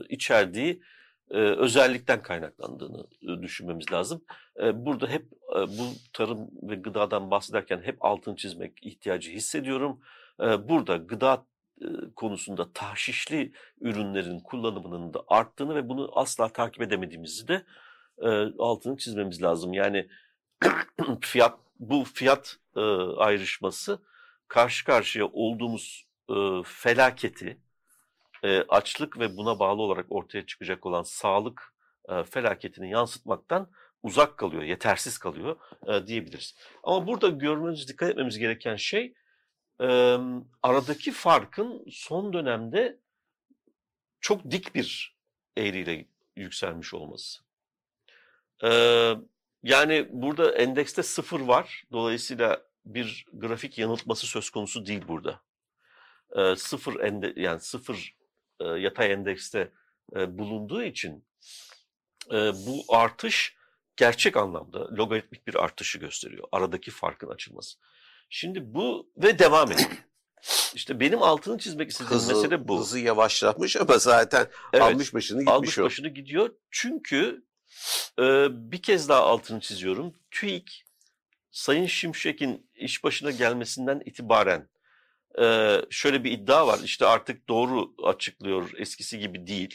[0.09, 0.83] içerdiği
[1.31, 3.07] özellikten kaynaklandığını
[3.43, 4.25] düşünmemiz lazım.
[4.75, 10.01] Burada hep bu tarım ve gıdadan bahsederken hep altın çizmek ihtiyacı hissediyorum.
[10.69, 11.45] Burada gıda
[12.17, 17.65] konusunda tahşişli ürünlerin kullanımının da arttığını ve bunu asla takip edemediğimizi de
[18.19, 19.73] e, altını çizmemiz lazım.
[19.73, 20.09] Yani
[21.21, 22.81] fiyat bu fiyat e,
[23.17, 23.99] ayrışması
[24.49, 26.35] karşı karşıya olduğumuz e,
[26.65, 27.59] felaketi,
[28.47, 31.75] e, açlık ve buna bağlı olarak ortaya çıkacak olan sağlık
[32.09, 33.71] e, felaketini yansıtmaktan
[34.03, 35.57] uzak kalıyor, yetersiz kalıyor
[35.87, 36.55] e, diyebiliriz.
[36.83, 39.15] Ama burada görmemiz, dikkat etmemiz gereken şey
[39.81, 40.17] e,
[40.63, 43.01] aradaki farkın son dönemde
[44.21, 45.17] çok dik bir
[45.57, 46.07] eğriyle
[46.37, 47.43] yükselmiş olması.
[48.65, 49.15] Ee,
[49.63, 51.85] yani burada endekste sıfır var.
[51.93, 55.41] Dolayısıyla bir grafik yanıltması söz konusu değil burada.
[56.37, 58.16] Ee, sıfır ende, yani sıfır
[58.61, 59.73] e, yatay endekste
[60.17, 61.25] e, bulunduğu için
[62.31, 63.57] e, bu artış
[63.97, 66.49] gerçek anlamda logaritmik bir artışı gösteriyor.
[66.53, 67.79] Aradaki farkın açılması.
[68.31, 69.91] Şimdi bu ve devam ediyor.
[70.75, 72.81] İşte benim altını çizmek istediğim hızı, mesele bu.
[72.81, 75.85] Hızı yavaşlamış ama zaten evet, almış başını gitmiş almış o.
[75.85, 76.51] başını gidiyor.
[76.71, 77.45] Çünkü
[78.51, 80.15] bir kez daha altını çiziyorum.
[80.31, 80.87] TÜİK
[81.51, 84.69] Sayın Şimşek'in iş başına gelmesinden itibaren
[85.91, 86.79] şöyle bir iddia var.
[86.85, 89.75] İşte artık doğru açıklıyor eskisi gibi değil.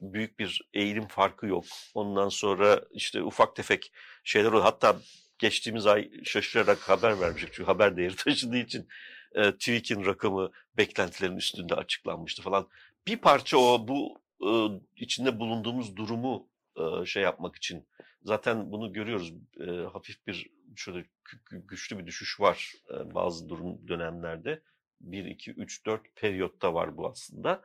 [0.00, 1.64] Büyük bir eğilim farkı yok.
[1.94, 3.92] Ondan sonra işte ufak tefek
[4.24, 4.62] şeyler oluyor.
[4.62, 4.96] Hatta
[5.38, 7.52] geçtiğimiz ay şaşırarak haber vermiştik.
[7.52, 8.88] Çünkü haber değeri taşıdığı için
[9.34, 12.68] e, TÜİK'in rakamı beklentilerin üstünde açıklanmıştı falan.
[13.06, 14.50] Bir parça o bu e,
[14.96, 17.88] içinde bulunduğumuz durumu e, şey yapmak için
[18.22, 19.32] zaten bunu görüyoruz.
[19.60, 21.04] E, hafif bir şöyle
[21.50, 24.62] güçlü bir düşüş var e, bazı durum dönemlerde.
[25.00, 27.62] 1, 2, 3, 4 periyotta var bu aslında.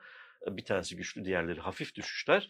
[0.47, 2.49] Bir tanesi güçlü, diğerleri hafif düşüşler.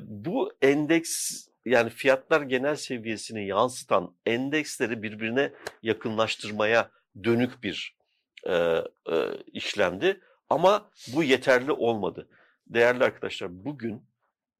[0.00, 6.90] Bu endeks yani fiyatlar genel seviyesini yansıtan endeksleri birbirine yakınlaştırmaya
[7.24, 7.96] dönük bir
[8.46, 8.82] e, e,
[9.52, 10.20] işlemdi.
[10.50, 12.28] Ama bu yeterli olmadı.
[12.66, 14.02] Değerli arkadaşlar bugün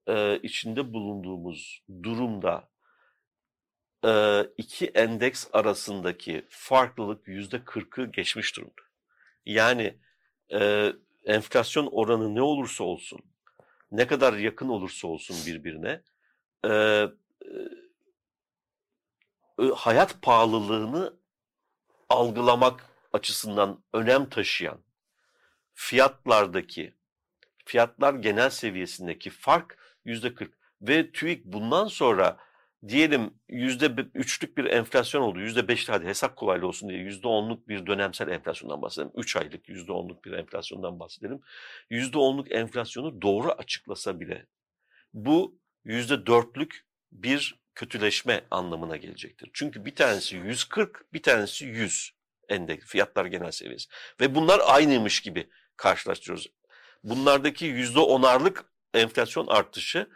[0.07, 2.69] e, içinde bulunduğumuz durumda
[4.05, 8.86] e, iki endeks arasındaki farklılık yüzde kırkı geçmiş durumda.
[9.47, 9.99] Yani
[10.53, 10.93] e,
[11.25, 13.21] enflasyon oranı ne olursa olsun,
[13.91, 16.03] ne kadar yakın olursa olsun birbirine,
[16.65, 16.71] e,
[19.59, 21.17] e, hayat pahalılığını
[22.09, 24.85] algılamak açısından önem taşıyan
[25.75, 26.95] fiyatlardaki,
[27.65, 32.39] fiyatlar genel seviyesindeki fark yüzde 40 ve TÜİK bundan sonra
[32.89, 35.41] diyelim yüzde üçlük bir enflasyon oldu.
[35.41, 39.13] Yüzde beşli hadi hesap kolaylığı olsun diye yüzde onluk bir dönemsel enflasyondan bahsedelim.
[39.17, 41.41] Üç aylık yüzde onluk bir enflasyondan bahsedelim.
[41.91, 44.47] Yüzde onluk enflasyonu doğru açıklasa bile
[45.15, 49.51] bu yüzde dörtlük bir kötüleşme anlamına gelecektir.
[49.53, 52.13] Çünkü bir tanesi 140, bir tanesi 100
[52.49, 53.89] endeks, fiyatlar genel seviyesi.
[54.21, 56.47] Ve bunlar aynıymış gibi karşılaştırıyoruz.
[57.05, 60.09] Bunlardaki yüzde onarlık enflasyon artışı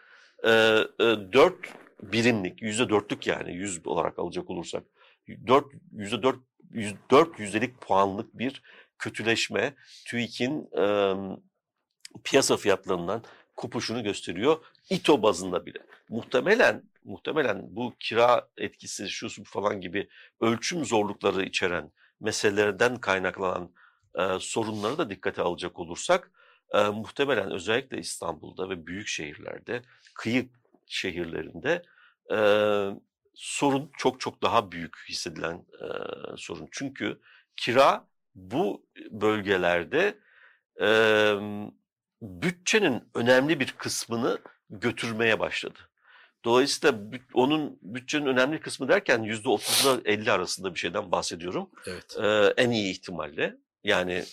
[0.45, 1.55] e, e, 4
[2.03, 4.85] birimlik, yüzde dörtlük yani yüz olarak alacak olursak
[5.47, 6.39] dört yüzde dört
[7.11, 8.63] dört yüzdelik puanlık bir
[8.99, 9.75] kötüleşme
[10.07, 11.15] TÜİK'in e,
[12.25, 13.25] piyasa fiyatlarından
[13.57, 14.65] kopuşunu gösteriyor.
[14.91, 15.79] İTO bazında bile.
[16.09, 20.09] Muhtemelen muhtemelen bu kira etkisi şu falan gibi
[20.41, 23.71] ölçüm zorlukları içeren meselelerden kaynaklanan
[24.15, 26.33] e, sorunları da dikkate alacak olursak
[26.75, 29.83] e, muhtemelen özellikle İstanbul'da ve büyük şehirlerde,
[30.15, 30.49] kıyı
[30.91, 31.83] şehirlerinde
[32.33, 32.39] e,
[33.35, 35.87] sorun çok çok daha büyük hissedilen e,
[36.37, 36.69] sorun.
[36.73, 37.21] Çünkü
[37.57, 40.19] kira bu bölgelerde
[40.81, 40.89] e,
[42.23, 44.39] bütçenin önemli bir kısmını
[44.71, 45.79] götürmeye başladı.
[46.45, 46.99] Dolayısıyla
[47.35, 51.71] onun bütçenin önemli kısmı derken yüzde otuzla elli arasında bir şeyden bahsediyorum.
[51.87, 52.17] Evet.
[52.23, 54.25] Ee, en iyi ihtimalle yani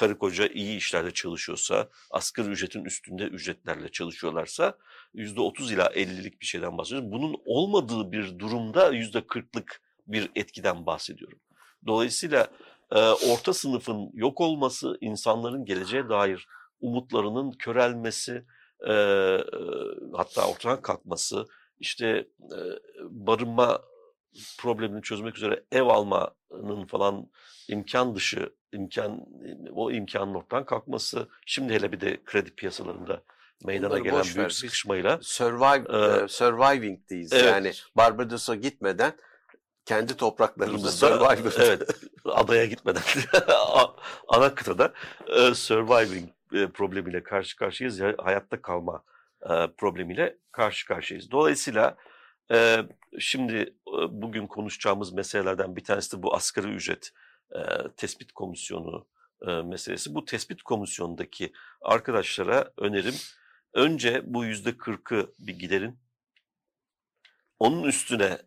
[0.00, 4.74] karı koca iyi işlerde çalışıyorsa, asgari ücretin üstünde ücretlerle çalışıyorlarsa
[5.14, 7.12] yüzde otuz ila ellilik bir şeyden bahsediyoruz.
[7.12, 11.38] Bunun olmadığı bir durumda yüzde kırklık bir etkiden bahsediyorum.
[11.86, 12.46] Dolayısıyla
[12.90, 16.46] e, orta sınıfın yok olması, insanların geleceğe dair
[16.80, 18.44] umutlarının körelmesi,
[18.88, 18.94] e,
[20.12, 21.46] hatta ortadan kalkması,
[21.80, 22.06] işte
[22.40, 22.58] e,
[23.00, 23.80] barınma
[24.58, 27.30] problemini çözmek üzere ev almanın falan
[27.68, 29.26] imkan dışı imkan
[29.72, 33.22] o imkanın ortadan kalkması şimdi hele bir de kredi piyasalarında
[33.64, 34.50] meydana Bunları gelen büyük ver.
[34.50, 37.44] sıkışmayla survive, e, surviving'deyiz evet.
[37.44, 39.12] yani Barbados'a gitmeden
[39.84, 41.52] kendi topraklarımızda survivor.
[41.66, 41.82] Evet,
[42.24, 43.02] adaya gitmeden
[44.28, 44.92] ana kıtada
[45.28, 48.00] e, surviving e, problemiyle karşı karşıyayız.
[48.18, 49.04] Hayatta kalma
[49.42, 51.30] e, problemiyle karşı karşıyayız.
[51.30, 51.96] Dolayısıyla
[52.52, 52.78] e,
[53.18, 53.74] şimdi
[54.10, 57.12] bugün konuşacağımız meselelerden bir tanesi de bu asgari ücret
[57.54, 57.58] e,
[57.96, 59.06] tespit komisyonu
[59.46, 60.14] e, meselesi.
[60.14, 63.14] Bu tespit komisyonundaki arkadaşlara önerim
[63.74, 65.98] önce bu yüzde kırkı bir giderin.
[67.58, 68.38] Onun üstüne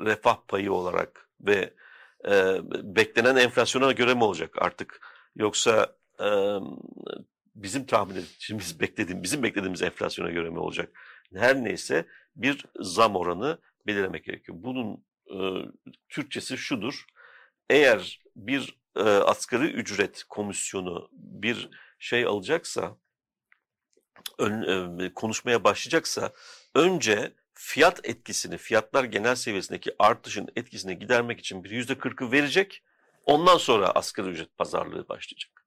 [0.00, 1.74] refah payı olarak ve
[2.28, 2.60] e,
[2.96, 5.00] beklenen enflasyona göre mi olacak artık
[5.36, 6.28] yoksa e,
[7.54, 10.88] bizim tahmin ettiğimiz beklediğim bizim beklediğimiz enflasyona göre mi olacak?
[11.34, 14.58] Her neyse bir zam oranı belirlemek gerekiyor.
[14.60, 15.36] Bunun e,
[16.08, 17.04] Türkçesi şudur.
[17.70, 22.96] Eğer bir e, asgari ücret komisyonu bir şey alacaksa,
[24.38, 26.32] ön, e, konuşmaya başlayacaksa
[26.74, 32.82] önce fiyat etkisini, fiyatlar genel seviyesindeki artışın etkisini gidermek için bir yüzde kırkı verecek.
[33.24, 35.61] Ondan sonra asgari ücret pazarlığı başlayacak.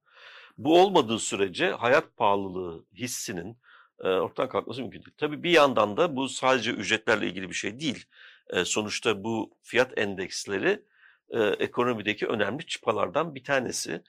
[0.57, 3.57] Bu olmadığı sürece hayat pahalılığı hissinin
[3.99, 5.15] e, ortadan kalkması mümkün değil.
[5.17, 8.05] Tabii bir yandan da bu sadece ücretlerle ilgili bir şey değil.
[8.49, 10.81] E, sonuçta bu fiyat endeksleri
[11.29, 14.03] e, ekonomideki önemli çıpalardan bir tanesi.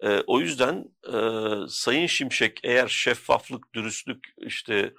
[0.00, 1.18] E, o yüzden e,
[1.68, 4.94] Sayın Şimşek eğer şeffaflık, dürüstlük, işte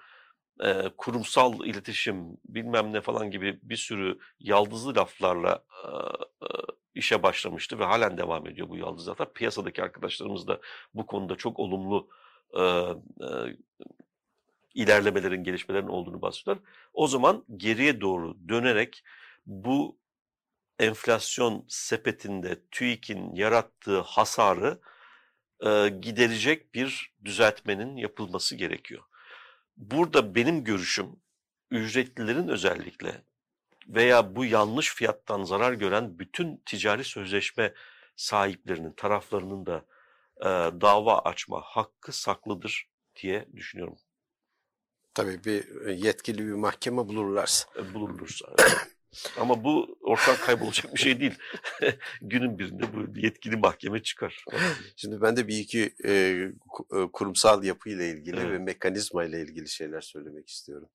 [0.63, 5.89] e, kurumsal iletişim bilmem ne falan gibi bir sürü yaldızlı laflarla e,
[6.95, 9.33] işe başlamıştı ve halen devam ediyor bu yaldız laflar.
[9.33, 10.59] Piyasadaki arkadaşlarımız da
[10.93, 12.09] bu konuda çok olumlu
[12.53, 13.57] e, e,
[14.73, 16.63] ilerlemelerin, gelişmelerin olduğunu bahsediyorlar.
[16.93, 19.03] O zaman geriye doğru dönerek
[19.45, 19.97] bu
[20.79, 24.79] enflasyon sepetinde TÜİK'in yarattığı hasarı
[25.65, 29.03] e, giderecek bir düzeltmenin yapılması gerekiyor.
[29.77, 31.07] Burada benim görüşüm
[31.71, 33.23] ücretlilerin özellikle
[33.87, 37.73] veya bu yanlış fiyattan zarar gören bütün ticari sözleşme
[38.15, 39.85] sahiplerinin, taraflarının da
[40.41, 40.47] e,
[40.81, 42.89] dava açma hakkı saklıdır
[43.21, 43.97] diye düşünüyorum.
[45.13, 47.69] Tabii bir yetkili bir mahkeme bulurlarsa.
[47.75, 48.45] E, bulunursa.
[49.37, 51.33] Ama bu ortadan kaybolacak bir şey değil.
[52.21, 54.45] Günün birinde bu yetkili mahkeme çıkar.
[54.95, 56.45] Şimdi ben de bir iki e,
[57.13, 58.51] kurumsal yapı ile ilgili evet.
[58.51, 60.89] ve mekanizma ile ilgili şeyler söylemek istiyorum.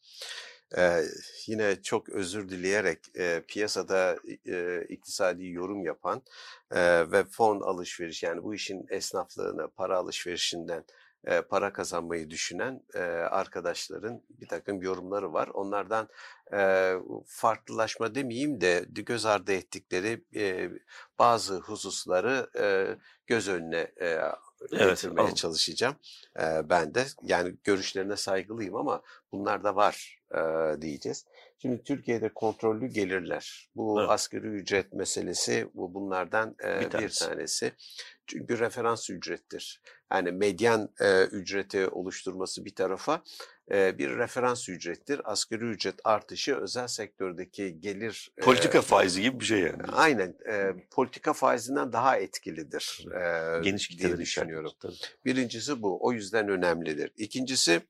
[0.77, 1.03] Ee,
[1.47, 4.17] yine çok özür dileyerek e, piyasada
[4.49, 6.23] e, iktisadi yorum yapan
[6.71, 10.85] e, ve fon alışveriş yani bu işin esnaflığına, para alışverişinden
[11.25, 12.99] e, para kazanmayı düşünen e,
[13.31, 15.49] arkadaşların bir takım yorumları var.
[15.49, 16.09] Onlardan
[16.53, 16.95] e,
[17.27, 20.71] farklılaşma demeyeyim de göz ardı ettikleri e,
[21.19, 24.19] bazı hususları e, göz önüne e,
[24.71, 25.97] getirmeye evet, çalışacağım
[26.41, 27.05] e, ben de.
[27.23, 30.41] Yani görüşlerine saygılıyım ama bunlar da var e,
[30.81, 31.25] diyeceğiz.
[31.59, 33.71] Şimdi Türkiye'de kontrollü gelirler.
[33.77, 34.11] Bu evet.
[34.11, 37.25] asgari ücret meselesi bu bunlardan e, bir, tanesi.
[37.25, 37.73] bir tanesi.
[38.27, 39.83] Çünkü referans ücrettir.
[40.13, 43.23] Yani medyan e, ücreti oluşturması bir tarafa
[43.71, 45.21] bir referans ücrettir.
[45.25, 48.31] Asgari ücret artışı özel sektördeki gelir...
[48.41, 49.83] Politika e, faizi gibi bir şey yani.
[49.93, 50.35] Aynen.
[50.51, 53.07] E, politika faizinden daha etkilidir.
[53.15, 54.73] E, Geniş diye düşünüyorum.
[54.81, 54.95] Tabii.
[55.25, 56.07] Birincisi bu.
[56.07, 57.13] O yüzden önemlidir.
[57.17, 57.81] İkincisi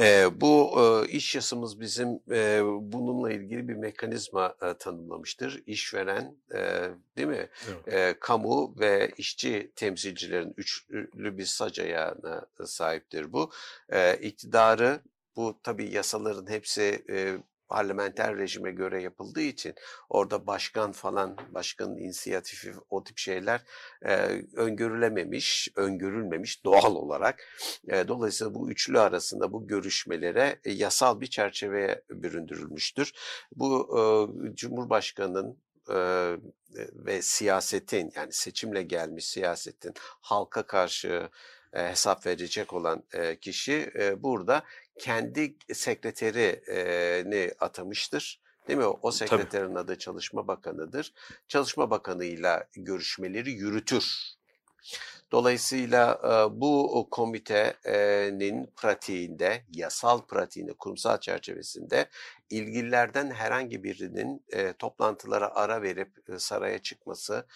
[0.00, 5.62] e, bu e, iş yasamız bizim e, bununla ilgili bir mekanizma e, tanımlamıştır.
[5.66, 7.48] İşveren, e, değil mi?
[7.68, 7.94] Evet.
[7.94, 13.50] E, kamu ve işçi temsilcilerin üçlü bir sac ayağına sahiptir bu.
[13.88, 15.00] E, iktidarı
[15.36, 17.38] bu tabii yasaların hepsi e,
[17.72, 19.74] parlamenter rejime göre yapıldığı için
[20.08, 23.60] orada başkan falan, başkanın inisiyatifi o tip şeyler
[24.02, 24.16] e,
[24.56, 27.42] öngörülememiş, öngörülmemiş doğal olarak.
[27.88, 33.12] E, dolayısıyla bu üçlü arasında bu görüşmelere e, yasal bir çerçeveye büründürülmüştür.
[33.56, 35.56] Bu e, Cumhurbaşkanı'nın
[36.94, 41.28] ve siyasetin yani seçimle gelmiş siyasetin halka karşı
[41.72, 43.02] hesap verecek olan
[43.40, 44.62] kişi burada
[44.98, 48.40] kendi sekreterini atamıştır.
[48.68, 48.84] Değil mi?
[48.84, 49.78] O sekreterin Tabii.
[49.78, 51.12] adı Çalışma Bakanı'dır.
[51.48, 54.34] Çalışma Bakanı'yla görüşmeleri yürütür.
[55.32, 56.20] Dolayısıyla
[56.60, 62.06] bu komitenin pratiğinde, yasal pratiğinde, kurumsal çerçevesinde
[62.50, 64.44] ilgililerden herhangi birinin
[64.78, 67.46] toplantılara ara verip saraya çıkması,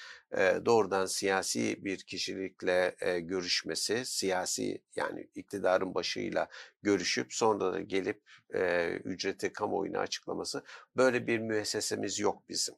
[0.67, 6.49] doğrudan siyasi bir kişilikle görüşmesi, siyasi yani iktidarın başıyla
[6.83, 8.23] görüşüp sonra da gelip
[9.05, 10.63] ücreti kamuoyuna açıklaması
[10.97, 12.75] böyle bir müessesemiz yok bizim.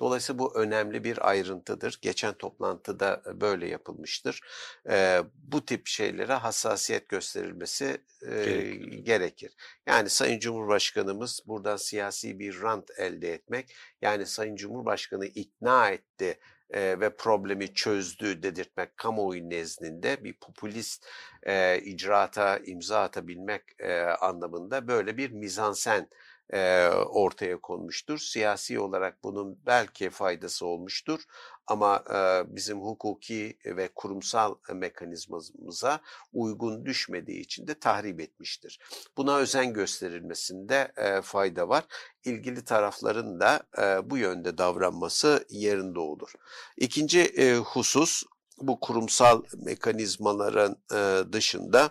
[0.00, 1.98] Dolayısıyla bu önemli bir ayrıntıdır.
[2.02, 4.40] Geçen toplantıda böyle yapılmıştır.
[4.88, 8.98] E, bu tip şeylere hassasiyet gösterilmesi e, gerekir.
[8.98, 9.52] gerekir.
[9.86, 16.38] Yani Sayın Cumhurbaşkanımız buradan siyasi bir rant elde etmek, yani Sayın Cumhurbaşkanı ikna etti
[16.70, 21.06] e, ve problemi çözdü dedirtmek kamuoyu nezdinde bir popülist
[21.42, 26.08] e, icraata imza atabilmek e, anlamında böyle bir mizansen
[26.52, 28.18] e, ortaya konmuştur.
[28.18, 31.20] Siyasi olarak bunun belki faydası olmuştur
[31.66, 36.00] ama e, bizim hukuki ve kurumsal mekanizmamıza
[36.32, 38.80] uygun düşmediği için de tahrip etmiştir.
[39.16, 41.84] Buna özen gösterilmesinde e, fayda var.
[42.24, 46.32] İlgili tarafların da e, bu yönde davranması yerinde olur.
[46.76, 48.22] İkinci e, husus
[48.58, 51.90] bu kurumsal mekanizmaların e, dışında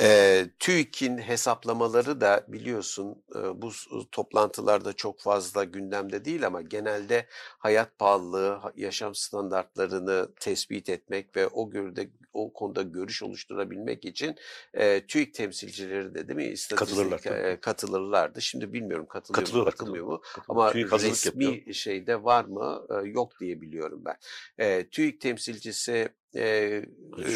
[0.00, 3.70] e, TÜİK'in hesaplamaları da biliyorsun e, bu
[4.12, 7.26] toplantılarda çok fazla gündemde değil ama genelde
[7.58, 14.36] hayat pahalılığı, yaşam standartlarını tespit etmek ve o görüde o konuda görüş oluşturabilmek için
[14.74, 18.42] e, TÜİK temsilcileri de değil mi istatistik e, katılırlardı.
[18.42, 21.74] Şimdi bilmiyorum katılıyor mu katılmıyor mu ama resmi yapıyor.
[21.74, 24.16] şeyde var mı e, yok diye biliyorum ben.
[24.58, 26.82] E, TÜİK temsilcisi e,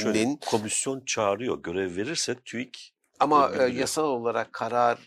[0.03, 4.99] Şöyle, komisyon çağırıyor, görev verirse TÜİK Ama e, yasal olarak karar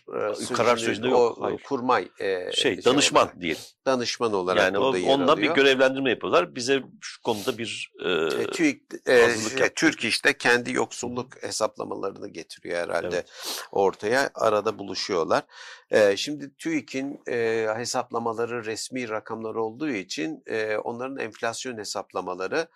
[0.50, 1.38] e, karar sürecinde yok.
[1.38, 1.62] O, Hayır.
[1.62, 3.62] kurmay e, şey danışman şey diyelim.
[3.86, 6.54] Danışman olarak yani burada o, ondan bir görevlendirme yapıyorlar.
[6.54, 12.78] Bize şu konuda bir e, e, TÜİK e, şey, Türk işte kendi yoksulluk hesaplamalarını getiriyor
[12.78, 13.30] herhalde evet.
[13.72, 14.30] ortaya.
[14.34, 15.42] Arada buluşuyorlar.
[15.90, 22.66] E, şimdi TÜİK'in e, hesaplamaları resmi rakamlar olduğu için e, onların enflasyon hesaplamaları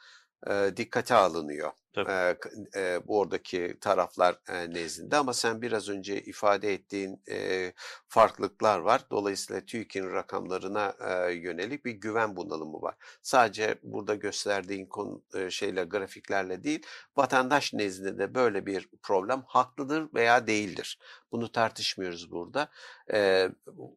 [0.51, 1.71] e, dikkate alınıyor.
[1.97, 2.37] E,
[2.77, 7.73] e, bu oradaki taraflar e, nezdinde ama sen biraz önce ifade ettiğin e,
[8.09, 9.01] farklılıklar var.
[9.11, 12.95] Dolayısıyla TÜİK'in rakamlarına e, yönelik bir güven bunalımı var.
[13.23, 16.83] Sadece burada gösterdiğin konu, e, şeyle grafiklerle değil,
[17.17, 20.99] vatandaş nezdinde böyle bir problem haklıdır veya değildir.
[21.33, 22.69] Bunu tartışmıyoruz burada.
[23.13, 23.49] E,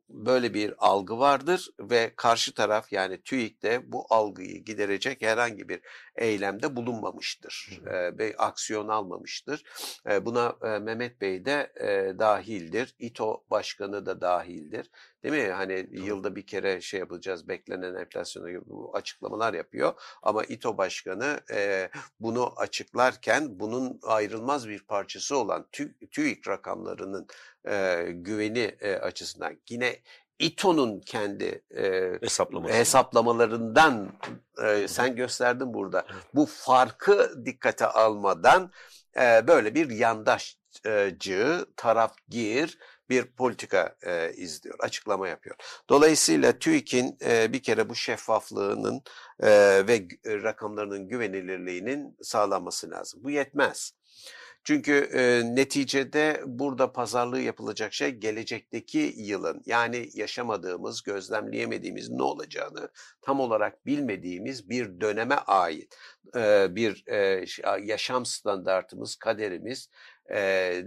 [0.09, 5.79] böyle bir algı vardır ve karşı taraf yani TÜİK de bu algıyı giderecek herhangi bir
[6.15, 9.63] eylemde bulunmamıştır ve aksiyon almamıştır.
[10.21, 11.73] buna Mehmet Bey de
[12.19, 12.95] dahildir.
[12.99, 14.91] İTO Başkanı da dahildir.
[15.23, 15.51] Değil mi?
[15.51, 16.05] Hani Doğru.
[16.05, 18.63] yılda bir kere şey yapacağız, beklenen enflasyona gibi
[18.93, 19.93] açıklamalar yapıyor.
[20.23, 27.27] Ama İTO Başkanı e, bunu açıklarken bunun ayrılmaz bir parçası olan TÜ, TÜİK rakamlarının
[27.67, 29.95] e, güveni e, açısından yine
[30.39, 32.11] İTO'nun kendi e,
[32.67, 34.11] hesaplamalarından
[34.63, 36.05] e, sen gösterdin burada.
[36.33, 38.71] Bu farkı dikkate almadan
[39.19, 42.77] e, böyle bir yandaşcı, tarafgir
[43.09, 45.55] bir politika e, izliyor, açıklama yapıyor.
[45.89, 49.01] Dolayısıyla TÜİK'in e, bir kere bu şeffaflığının
[49.39, 49.49] e,
[49.87, 53.19] ve rakamlarının güvenilirliğinin sağlanması lazım.
[53.23, 53.96] Bu yetmez.
[54.67, 62.89] Çünkü e, neticede burada pazarlığı yapılacak şey gelecekteki yılın yani yaşamadığımız, gözlemleyemediğimiz ne olacağını
[63.21, 65.97] tam olarak bilmediğimiz bir döneme ait
[66.35, 67.45] e, bir e,
[67.83, 69.89] yaşam standartımız, kaderimiz
[70.29, 70.37] e,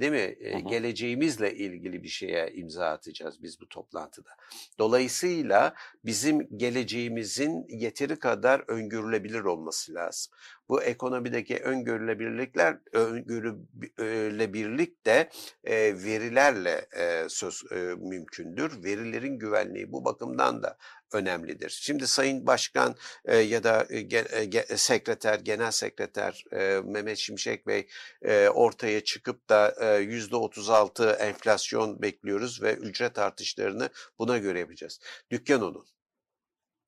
[0.01, 0.37] değil mi?
[0.41, 4.31] E, geleceğimizle ilgili bir şeye imza atacağız biz bu toplantıda.
[4.79, 5.75] Dolayısıyla
[6.05, 10.33] bizim geleceğimizin yeteri kadar öngörülebilir olması lazım.
[10.71, 15.31] Bu ekonomideki öngörülebilirlikler, öngörülebilirlik de
[15.65, 18.85] e, verilerle e, söz e, mümkündür.
[18.85, 20.77] Verilerin güvenliği bu bakımdan da
[21.13, 21.71] önemlidir.
[21.71, 22.95] Şimdi Sayın Başkan
[23.25, 27.89] e, ya da e, ge, sekreter, genel sekreter e, Mehmet Şimşek Bey
[28.23, 35.01] e, ortaya çıkıp da yüzde 36 enflasyon bekliyoruz ve ücret artışlarını buna göre yapacağız.
[35.31, 35.87] Dükkan onun.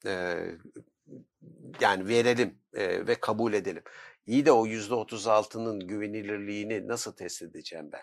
[0.06, 0.36] E,
[1.80, 3.82] yani verelim e, ve kabul edelim.
[4.26, 8.02] İyi de o yüzde 36'nın güvenilirliğini nasıl test edeceğim ben?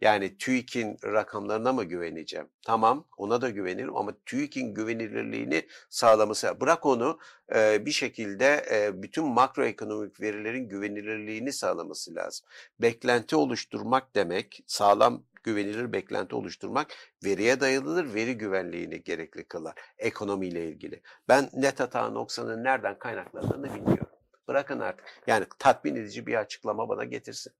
[0.00, 2.48] Yani TÜİK'in rakamlarına mı güveneceğim?
[2.66, 6.60] Tamam ona da güvenirim ama TÜİK'in güvenilirliğini sağlaması.
[6.60, 7.18] Bırak onu
[7.54, 12.46] e, bir şekilde e, bütün makroekonomik verilerin güvenilirliğini sağlaması lazım.
[12.80, 21.02] Beklenti oluşturmak demek sağlam güvenilir beklenti oluşturmak veriye dayalıdır, veri güvenliğini gerekli kılar ekonomiyle ilgili.
[21.28, 24.06] Ben net hata noksanın nereden kaynaklandığını bilmiyorum.
[24.48, 25.06] Bırakın artık.
[25.26, 27.52] Yani tatmin edici bir açıklama bana getirsin.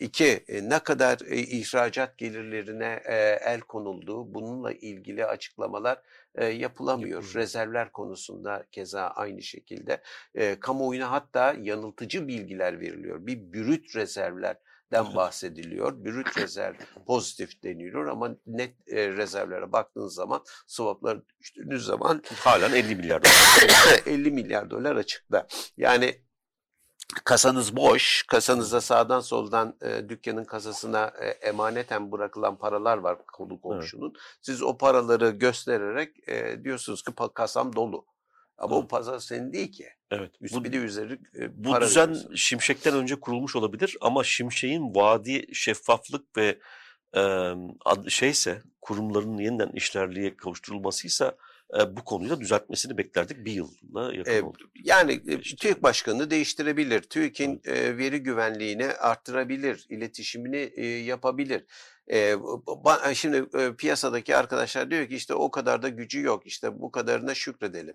[0.00, 3.14] İki, e, ne kadar e, ihracat gelirlerine e,
[3.44, 6.02] el konulduğu, bununla ilgili açıklamalar
[6.52, 7.34] yapılamıyor.
[7.34, 10.02] Rezervler konusunda keza aynı şekilde.
[10.60, 13.26] Kamuoyuna hatta yanıltıcı bilgiler veriliyor.
[13.26, 14.56] Bir brüt rezervler
[14.92, 16.04] den bahsediliyor.
[16.04, 16.74] Brüt rezerv
[17.06, 24.02] pozitif deniliyor ama net e, rezervlere baktığınız zaman swapları düştüğünüz zaman halen 50 milyar dolar.
[24.06, 25.46] 50 milyar dolar açıkta.
[25.76, 26.22] Yani
[27.24, 34.10] kasanız boş, kasanızda sağdan soldan e, dükkanın kasasına e, emaneten bırakılan paralar var konu komşunun.
[34.10, 34.22] Evet.
[34.42, 38.06] Siz o paraları göstererek e, diyorsunuz ki kasam dolu.
[38.58, 38.78] Ama Hı.
[38.78, 39.88] o pazar senin değil ki.
[40.10, 40.32] Evet.
[40.40, 42.34] Üst bu, bir de üzeri e, Bu düzen veriyorsun.
[42.34, 46.58] Şimşek'ten önce kurulmuş olabilir ama Şimşek'in vaadi şeffaflık ve
[47.16, 47.52] e,
[48.08, 51.36] şeyse kurumların yeniden işlerliğe kavuşturulmasıysa
[51.80, 53.44] e, bu konuyu da düzeltmesini beklerdik.
[53.44, 54.70] Bir yılla yakın e, oldu.
[54.84, 57.02] Yani e, TÜİK Başkanı değiştirebilir.
[57.02, 61.64] TÜİK'in e, veri güvenliğini arttırabilir, iletişimini e, yapabilir.
[62.10, 62.36] E,
[63.14, 67.34] şimdi e, piyasadaki arkadaşlar diyor ki işte o kadar da gücü yok işte bu kadarına
[67.34, 67.94] şükredelim.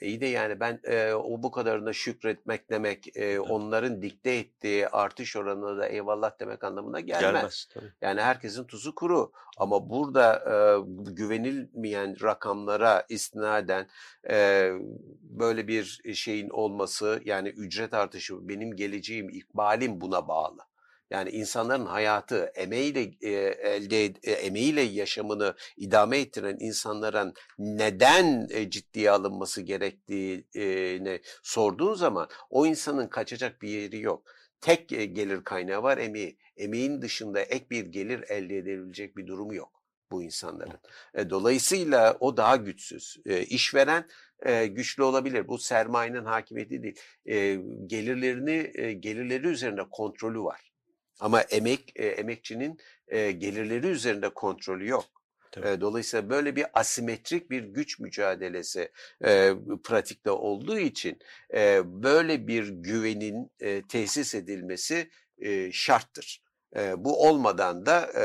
[0.00, 5.36] İyi de yani ben e, o bu kadarına şükretmek demek e, onların dikte ettiği artış
[5.36, 7.22] oranına da eyvallah demek anlamına gelmez.
[7.22, 7.92] gelmez tabii.
[8.00, 10.56] Yani herkesin tuzu kuru ama burada e,
[11.12, 13.88] güvenilmeyen rakamlara istinaden
[14.30, 14.70] e,
[15.22, 20.69] böyle bir şeyin olması yani ücret artışı benim geleceğim ikbalim buna bağlı.
[21.10, 23.30] Yani insanların hayatı emeğiyle e,
[23.68, 32.66] elde e, emeğiyle yaşamını idame ettiren insanların neden e, ciddiye alınması gerektiğini sorduğun zaman o
[32.66, 34.24] insanın kaçacak bir yeri yok.
[34.60, 36.38] tek gelir kaynağı var emeği.
[36.56, 39.72] Emeğin dışında ek bir gelir elde edilebilecek bir durumu yok
[40.12, 40.78] bu insanların.
[41.30, 43.16] Dolayısıyla o daha güçsüz.
[43.26, 44.08] İşveren
[44.66, 45.48] güçlü olabilir.
[45.48, 46.96] Bu sermayenin hakimiyeti değil.
[47.86, 50.69] Gelirlerini gelirleri üzerinde kontrolü var.
[51.20, 52.78] Ama emek emekçinin
[53.12, 55.04] gelirleri üzerinde kontrolü yok.
[55.52, 55.80] Tabii.
[55.80, 58.92] Dolayısıyla böyle bir asimetrik bir güç mücadelesi
[59.24, 59.52] e,
[59.84, 61.18] pratikte olduğu için
[61.54, 66.42] e, böyle bir güvenin e, tesis edilmesi e, şarttır.
[66.76, 68.22] E, bu olmadan da e,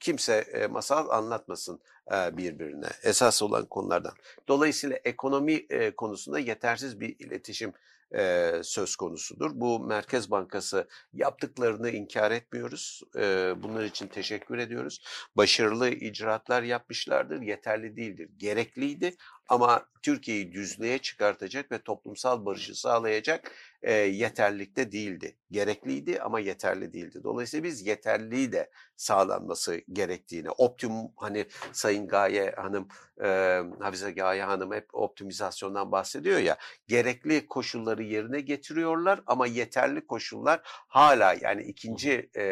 [0.00, 1.80] kimse e, masal anlatmasın
[2.12, 2.88] e, birbirine.
[3.02, 4.12] Esas olan konulardan.
[4.48, 7.72] Dolayısıyla ekonomi e, konusunda yetersiz bir iletişim
[8.14, 9.50] e, söz konusudur.
[9.54, 13.02] Bu Merkez Bankası yaptıklarını inkar etmiyoruz.
[13.16, 15.02] E, bunlar için teşekkür ediyoruz.
[15.36, 17.42] Başarılı icraatlar yapmışlardır.
[17.42, 18.30] Yeterli değildir.
[18.36, 19.16] Gerekliydi
[19.48, 23.52] ama Türkiye'yi düzlüğe çıkartacak ve toplumsal barışı sağlayacak
[23.82, 25.36] e, yeterlikte değildi.
[25.50, 27.20] Gerekliydi ama yeterli değildi.
[27.24, 32.88] Dolayısıyla biz yeterliliği de sağlanması gerektiğini, optimum hani Sayın Gaye Hanım,
[33.22, 36.56] e, Hafize Gaye Hanım hep optimizasyondan bahsediyor ya,
[36.88, 42.42] gerekli koşulları yerine getiriyorlar ama yeterli koşullar hala yani ikinci e,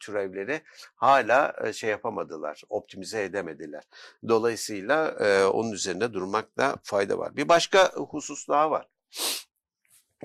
[0.00, 0.62] türevleri
[0.94, 3.84] hala e, şey yapamadılar, optimize edemediler.
[4.28, 7.36] Dolayısıyla e, onun üzerinde durmakta fayda var.
[7.36, 8.88] Bir başka husus daha var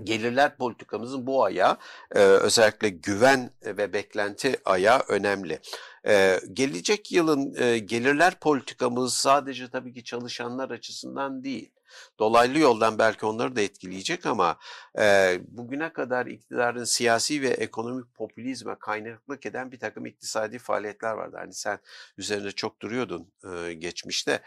[0.03, 1.77] gelirler politikamızın bu aya
[2.15, 5.59] e, özellikle güven ve beklenti aya önemli.
[6.07, 11.71] E, gelecek yılın e, gelirler politikamız sadece tabii ki çalışanlar açısından değil.
[12.19, 14.57] Dolaylı yoldan belki onları da etkileyecek ama
[14.99, 21.35] e, bugüne kadar iktidarın siyasi ve ekonomik popülizme kaynaklık eden bir takım iktisadi faaliyetler vardı.
[21.39, 21.79] Hani sen
[22.17, 24.41] üzerinde çok duruyordun e, geçmişte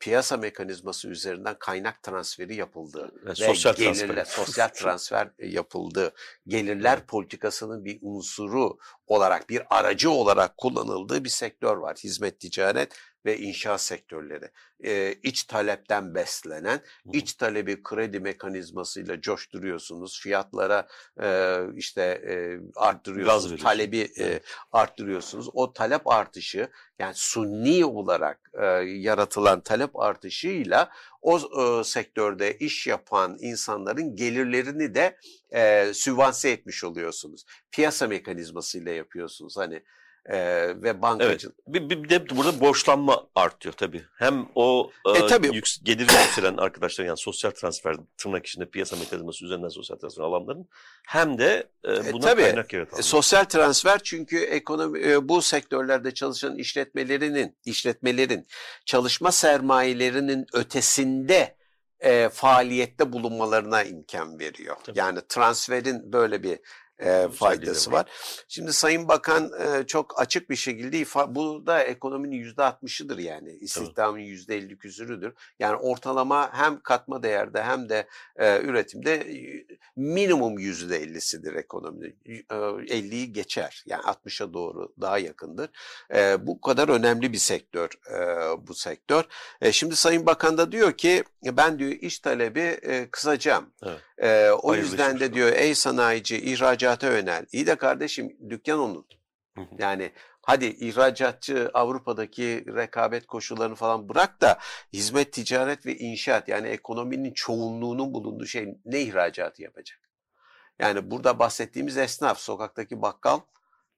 [0.00, 4.44] piyasa mekanizması üzerinden kaynak transferi yapıldı ve, ve sosyal gelirler, transfer.
[4.44, 6.12] sosyal transfer yapıldı.
[6.46, 7.08] Gelirler evet.
[7.08, 11.96] politikasının bir unsuru olarak, bir aracı olarak kullanıldığı bir sektör var.
[11.96, 14.50] Hizmet, ticaret ve inşaat sektörleri.
[14.84, 16.80] Ee, iç talepten beslenen,
[17.12, 20.20] iç talebi kredi mekanizmasıyla coşturuyorsunuz.
[20.22, 20.88] Fiyatlara
[21.22, 24.40] e, işte e, arttırıyorsunuz, talebi e,
[24.72, 25.48] arttırıyorsunuz.
[25.52, 26.68] O talep artışı
[26.98, 30.90] yani sunni olarak e, yaratılan talep artışıyla
[31.22, 35.18] o e, sektörde iş yapan insanların gelirlerini de
[35.50, 37.44] e, sübvanse etmiş oluyorsunuz.
[37.72, 39.56] Piyasa mekanizmasıyla yapıyorsunuz.
[39.56, 39.82] Hani
[40.26, 40.38] e,
[40.82, 41.52] ve bankacı.
[41.68, 41.90] Evet.
[41.90, 44.02] Bir, bir de burada borçlanma artıyor tabii.
[44.18, 45.50] Hem o e, e, tabii.
[45.54, 50.68] Yük, gelir yükselen arkadaşlar yani sosyal transfer tırnak içinde piyasa mekanizması üzerinden sosyal transfer alanların
[51.06, 52.42] hem de e, buna e, tabii.
[52.42, 53.00] kaynak yaratan.
[53.00, 58.46] Sosyal transfer çünkü ekonomi e, bu sektörlerde çalışan işletmelerinin işletmelerin
[58.84, 61.56] çalışma sermayelerinin ötesinde
[62.00, 64.76] e, faaliyette bulunmalarına imkan veriyor.
[64.84, 64.98] Tabii.
[64.98, 66.58] Yani transferin böyle bir
[67.00, 68.06] e, faydası var.
[68.48, 70.90] Şimdi Sayın Bakan e, çok açık bir şekilde
[71.34, 75.32] bu da ekonominin yüzde altmışıdır yani istihdamın yüzde elli küsürüdür.
[75.58, 79.26] Yani ortalama hem katma değerde hem de e, üretimde
[79.96, 82.12] minimum yüzde ellisidir ekonomide.
[82.88, 85.70] Elliyi e, geçer yani 60'a doğru daha yakındır.
[86.14, 88.18] E, bu kadar önemli bir sektör e,
[88.66, 89.24] bu sektör.
[89.60, 93.70] E, şimdi Sayın Bakan da diyor ki ben diyor iş talebi e, kısacağım.
[93.82, 94.00] Evet.
[94.18, 96.36] E, o Hayırlı yüzden de diyor ey sanayici
[96.90, 97.46] ihracata yönel.
[97.52, 99.06] İyi de kardeşim dükkan onun.
[99.78, 100.12] Yani
[100.42, 104.58] hadi ihracatçı Avrupa'daki rekabet koşullarını falan bırak da
[104.92, 109.98] hizmet, ticaret ve inşaat yani ekonominin çoğunluğunun bulunduğu şey ne ihracatı yapacak?
[110.78, 113.40] Yani burada bahsettiğimiz esnaf, sokaktaki bakkal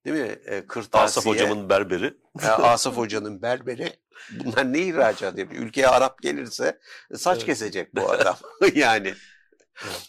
[0.05, 0.37] değil mi?
[0.47, 1.05] E, kırtasiye.
[1.05, 2.15] Asaf hocamın berberi.
[2.43, 3.93] E, Asaf hocanın berberi.
[4.31, 5.63] Bunlar ne ihracat yapıyor?
[5.63, 6.79] Ülkeye Arap gelirse
[7.15, 7.47] saç evet.
[7.47, 8.37] kesecek bu adam.
[8.75, 9.15] yani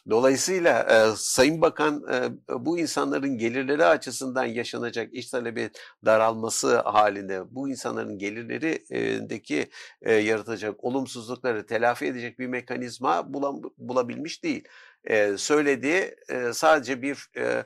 [0.09, 2.29] Dolayısıyla e, Sayın Bakan e,
[2.65, 5.69] bu insanların gelirleri açısından yaşanacak iş talebi
[6.05, 9.69] daralması halinde bu insanların gelirlerindeki
[10.01, 14.63] e, yaratacak olumsuzlukları telafi edecek bir mekanizma bulam, bulabilmiş değil.
[15.05, 17.65] Ee, söylediği e, sadece bir e,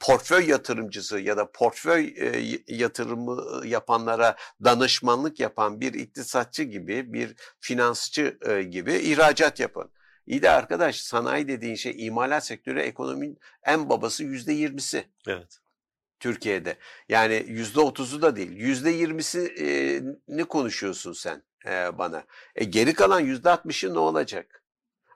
[0.00, 8.38] portföy yatırımcısı ya da portföy e, yatırımı yapanlara danışmanlık yapan bir iktisatçı gibi, bir finansçı
[8.48, 9.90] e, gibi ihracat yapın.
[10.28, 15.04] İyi de arkadaş sanayi dediğin şey imalat sektörü ekonominin en babası yüzde yirmisi.
[15.26, 15.58] Evet.
[16.20, 16.76] Türkiye'de.
[17.08, 18.52] Yani yüzde otuzu da değil.
[18.52, 22.24] Yüzde yirmisini konuşuyorsun sen e, bana.
[22.56, 24.62] E, geri kalan yüzde altmışı ne olacak?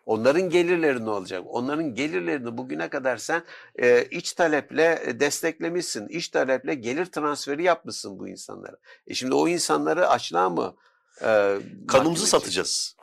[0.07, 1.43] Onların gelirleri ne olacak?
[1.47, 3.43] Onların gelirlerini bugüne kadar sen
[3.83, 6.09] e, iç taleple desteklemişsin.
[6.09, 8.77] İç taleple gelir transferi yapmışsın bu insanlara.
[9.07, 10.75] E şimdi o insanları açlığa mı
[11.23, 11.59] e,
[11.89, 12.97] kanımızı satacağız.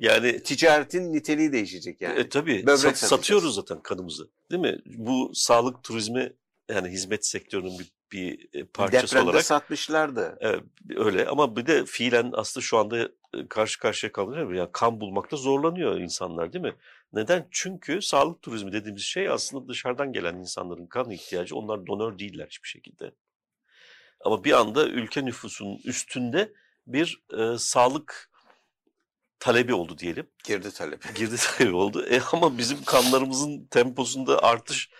[0.00, 2.18] Yani ticaretin niteliği değişecek yani.
[2.18, 4.30] E, tabii Sat, satıyoruz zaten kanımızı.
[4.50, 4.78] Değil mi?
[4.86, 6.32] Bu sağlık turizmi
[6.70, 9.44] yani hizmet sektörünün bir, bir parçası Depremde olarak.
[9.44, 10.38] satmışlardı.
[10.40, 10.62] Evet,
[10.96, 13.08] öyle ama bir de fiilen aslında şu anda
[13.48, 14.52] karşı karşıya kalınıyor.
[14.52, 16.74] Yani kan bulmakta zorlanıyor insanlar değil mi?
[17.12, 17.48] Neden?
[17.50, 21.56] Çünkü sağlık turizmi dediğimiz şey aslında dışarıdan gelen insanların kan ihtiyacı.
[21.56, 23.12] Onlar donör değiller hiçbir şekilde.
[24.24, 26.52] Ama bir anda ülke nüfusunun üstünde
[26.86, 28.30] bir e, sağlık
[29.40, 30.26] talebi oldu diyelim.
[30.44, 31.00] Girdi talebi.
[31.14, 32.06] Girdi talebi oldu.
[32.10, 34.90] E, ama bizim kanlarımızın temposunda artış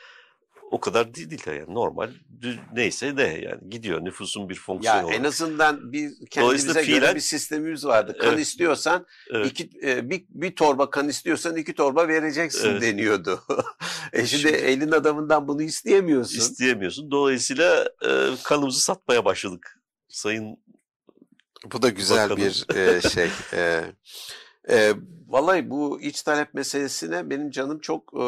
[0.70, 2.11] o kadar değil, değil yani normal
[2.72, 5.20] neyse ne yani gidiyor nüfusun bir fonksiyonu ya olarak.
[5.20, 8.16] en azından bir kendimize fiilen, göre bir sistemimiz vardı.
[8.20, 9.47] Kan evet, istiyorsan evet.
[9.47, 12.82] iki e, bir, bir torba kan istiyorsan iki torba vereceksin Evet.
[12.82, 13.41] deniyordu.
[14.12, 16.39] e şimdi, Şimdi- elin adamından bunu isteyemiyorsun.
[16.39, 17.11] isteyemiyorsun.
[17.11, 18.11] Dolayısıyla e,
[18.45, 19.80] kanımızı satmaya başladık.
[20.09, 20.57] Sayın
[21.73, 22.43] Bu da güzel Bakalım.
[22.43, 23.31] bir e, şey.
[23.53, 23.85] E,
[24.71, 24.93] e,
[25.29, 28.25] vallahi bu iç talep meselesine benim canım çok e,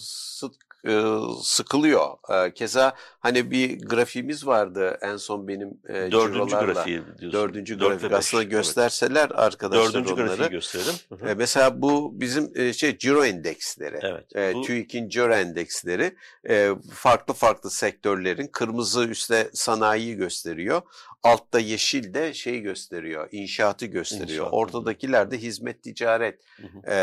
[0.00, 0.52] sık,
[0.88, 1.02] e,
[1.42, 2.08] sıkılıyor.
[2.46, 6.72] E, keza hani bir grafiğimiz vardı en son benim e, dördüncü cirolarla.
[6.72, 7.32] grafiği diyorsun.
[7.32, 8.52] Dördüncü Dört beş, aslında evet.
[8.52, 10.26] gösterseler arkadaşlar Dördüncü onları.
[10.26, 10.94] grafiği gösterelim.
[11.08, 11.28] Hı hı.
[11.28, 13.98] E, mesela bu bizim e, şey ciro endeksleri.
[14.02, 14.36] Evet.
[14.36, 16.14] E, bu- TÜİK'in ciro endeksleri
[16.48, 20.82] e, farklı farklı sektörlerin kırmızı üstte sanayiyi gösteriyor.
[21.24, 24.46] Altta yeşil de şeyi gösteriyor, inşaatı gösteriyor.
[24.46, 24.52] İnşaat.
[24.54, 26.40] Ortadakiler de hizmet ticaret
[26.86, 26.94] e,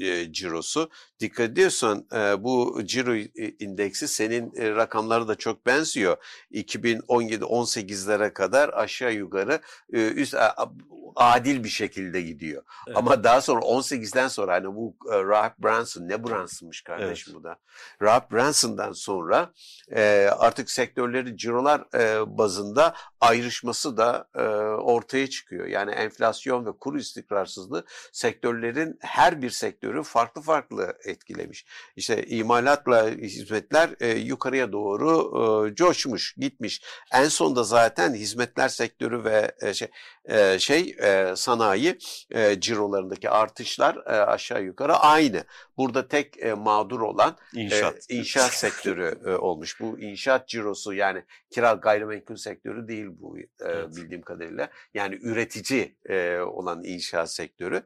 [0.00, 0.90] e, cirosu.
[1.20, 3.14] Dikkat ediyorsan e, bu ciro
[3.58, 6.16] indeksi senin e, rakamları da çok benziyor.
[6.52, 9.60] 2017-18'lere kadar aşağı yukarı
[9.92, 10.70] e, üst a-
[11.16, 12.62] adil bir şekilde gidiyor.
[12.86, 12.96] Evet.
[12.96, 17.56] Ama daha sonra 18'den sonra hani bu e, Rahab Branson ne Branson'mış kardeşim bu da.
[18.02, 19.52] Rahab Branson'dan sonra
[19.90, 22.94] e, artık sektörleri cirolar e, bazında
[23.38, 24.42] ayrışması da e,
[24.82, 25.66] ortaya çıkıyor.
[25.66, 31.66] Yani enflasyon ve kur istikrarsızlığı sektörlerin her bir sektörü farklı farklı etkilemiş.
[31.96, 36.82] İşte imalatla hizmetler e, yukarıya doğru e, coşmuş, gitmiş.
[37.12, 39.88] En sonda zaten hizmetler sektörü ve e, şey,
[40.28, 41.98] e, şey e, sanayi
[42.30, 45.44] e, cirolarındaki artışlar e, aşağı yukarı aynı.
[45.76, 47.94] Burada tek e, mağdur olan İnşaat.
[48.10, 49.80] e, inşaat sektörü e, olmuş.
[49.80, 53.96] Bu inşaat cirosu yani kira gayrimenkul sektörü değil bu e, Evet.
[53.96, 54.68] bildiğim kadarıyla.
[54.94, 57.82] Yani üretici e, olan inşaat sektörü.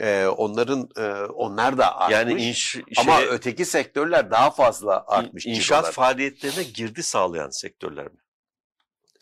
[0.00, 2.14] E, onların e, onlar da artmış.
[2.18, 5.46] yani inş, ama şeye- öteki sektörler daha fazla artmış.
[5.46, 5.92] inşaat cirolar.
[5.92, 8.18] faaliyetlerine girdi sağlayan sektörler mi?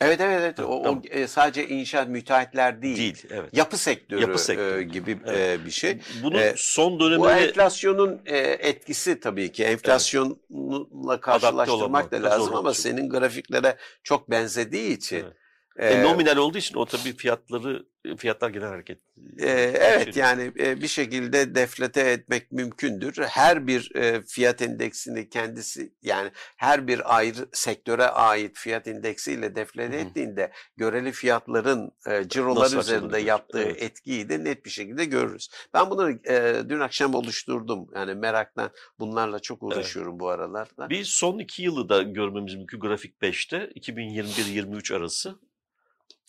[0.01, 0.61] Evet evet evet.
[0.61, 1.03] O, o, tamam.
[1.11, 2.97] e, sadece inşaat müteahhitler değil.
[2.97, 3.27] Değil.
[3.31, 3.57] Evet.
[3.57, 4.81] Yapı sektörü, Yapı sektörü.
[4.81, 5.61] e, gibi Evet.
[5.61, 5.99] e, bir şey.
[6.23, 9.65] Bunun e, son Bu döneminde enflasyonun etkisi tabii ki.
[9.65, 15.17] Enflasyonla karşılaştırmak olmak da lazım ama senin grafiklere çok benzediği için.
[15.17, 15.33] Evet.
[15.77, 18.99] E, E, nominal olduğu için o tabii fiyatları fiyatlar genel hareket.
[19.39, 23.17] e, evet yani e, bir şekilde deflete etmek mümkündür.
[23.23, 29.97] Her bir e, fiyat endeksini kendisi yani her bir ayrı sektöre ait fiyat endeksiyle deflete
[29.97, 30.07] Hı hı.
[30.07, 33.83] ettiğinde göreli fiyatların e, cirolar Nasıl üzerinde yaptığı evet.
[33.83, 35.49] etkiyi de net bir şekilde görürüz.
[35.75, 37.89] Ben bunları e, dün akşam oluşturdum.
[37.95, 40.91] Yani meraktan bunlarla çok uğraşıyorum bu aralarda.
[40.91, 45.39] Bir son iki yılı da görmemiz mümkün grafik 5'te 2021-23 arası.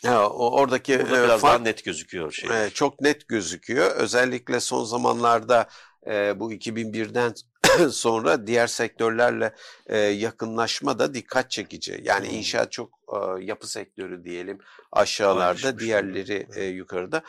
[0.06, 2.66] Ha, o, oradaki Burada e, biraz fark- daha net gözüküyor şey.
[2.66, 3.92] e, çok net gözüküyor.
[3.96, 5.68] Özellikle son zamanlarda
[6.08, 7.34] e, bu 2001'den
[7.90, 9.54] sonra diğer sektörlerle
[9.88, 12.02] e, yakınlaşma da dikkat çekici.
[12.04, 12.36] Yani Hmm.
[12.38, 14.60] inşaat çok e, yapı sektörü diyelim
[14.92, 17.22] aşağılarda, diğerleri e, yukarıda.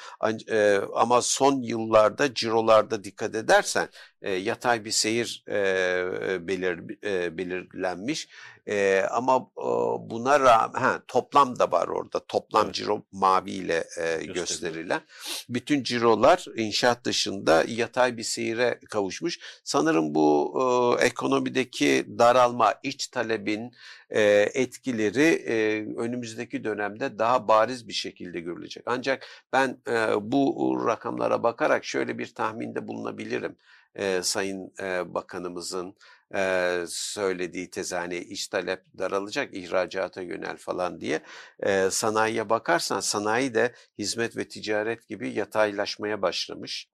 [0.50, 3.88] E, ama son yıllarda cirolarda dikkat edersen
[4.22, 8.28] e, yatay bir seyir e, belir, e, belirlenmiş.
[8.66, 9.66] E, ama e,
[10.10, 12.20] buna rağmen ha, toplam da var orada.
[12.28, 12.74] Toplam Evet.
[12.74, 15.00] ciro maviyle e, gösterilen.
[15.48, 19.38] Bütün cirolar inşaat dışında yatay bir seyire kavuşmuş.
[19.64, 20.52] Sanırım bu
[21.00, 23.72] e, ekonomideki daralma, iç talebin
[24.12, 24.20] e,
[24.54, 28.84] etkileri e, önümüzdeki dönemde daha bariz bir şekilde görülecek.
[28.86, 29.92] Ancak ben e,
[30.32, 33.56] bu rakamlara bakarak şöyle bir tahminde bulunabilirim.
[33.94, 35.96] E, Sayın e, Bakanımızın
[36.34, 41.20] e, söylediği tez hani iç talep daralacak ihracata yönel falan diye
[41.60, 46.88] e, sanayiye bakarsan sanayi de hizmet ve ticaret gibi yataylaşmaya başlamış.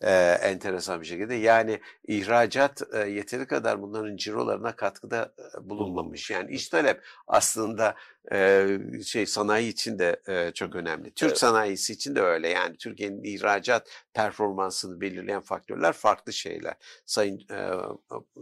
[0.00, 0.10] E,
[0.42, 6.30] enteresan bir şekilde yani ihracat e, yeteri kadar bunların cirolarına katkıda e, bulunmamış.
[6.30, 7.94] Yani iç talep aslında
[8.32, 8.66] e,
[9.04, 11.10] şey sanayi için de e, çok önemli.
[11.10, 11.38] Türk Evet.
[11.38, 12.48] sanayisi için de öyle.
[12.48, 16.74] Yani Türkiye'nin ihracat performansını belirleyen faktörler farklı şeyler.
[17.06, 17.70] Sayın e,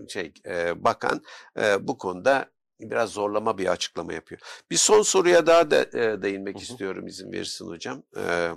[0.08, 1.22] şey e, bakan
[1.58, 2.50] e, bu konuda
[2.80, 4.40] biraz zorlama bir açıklama yapıyor.
[4.70, 6.62] Bir son soruya daha da e, değinmek Hı hı.
[6.62, 8.02] istiyorum izin verirsin hocam.
[8.16, 8.50] E,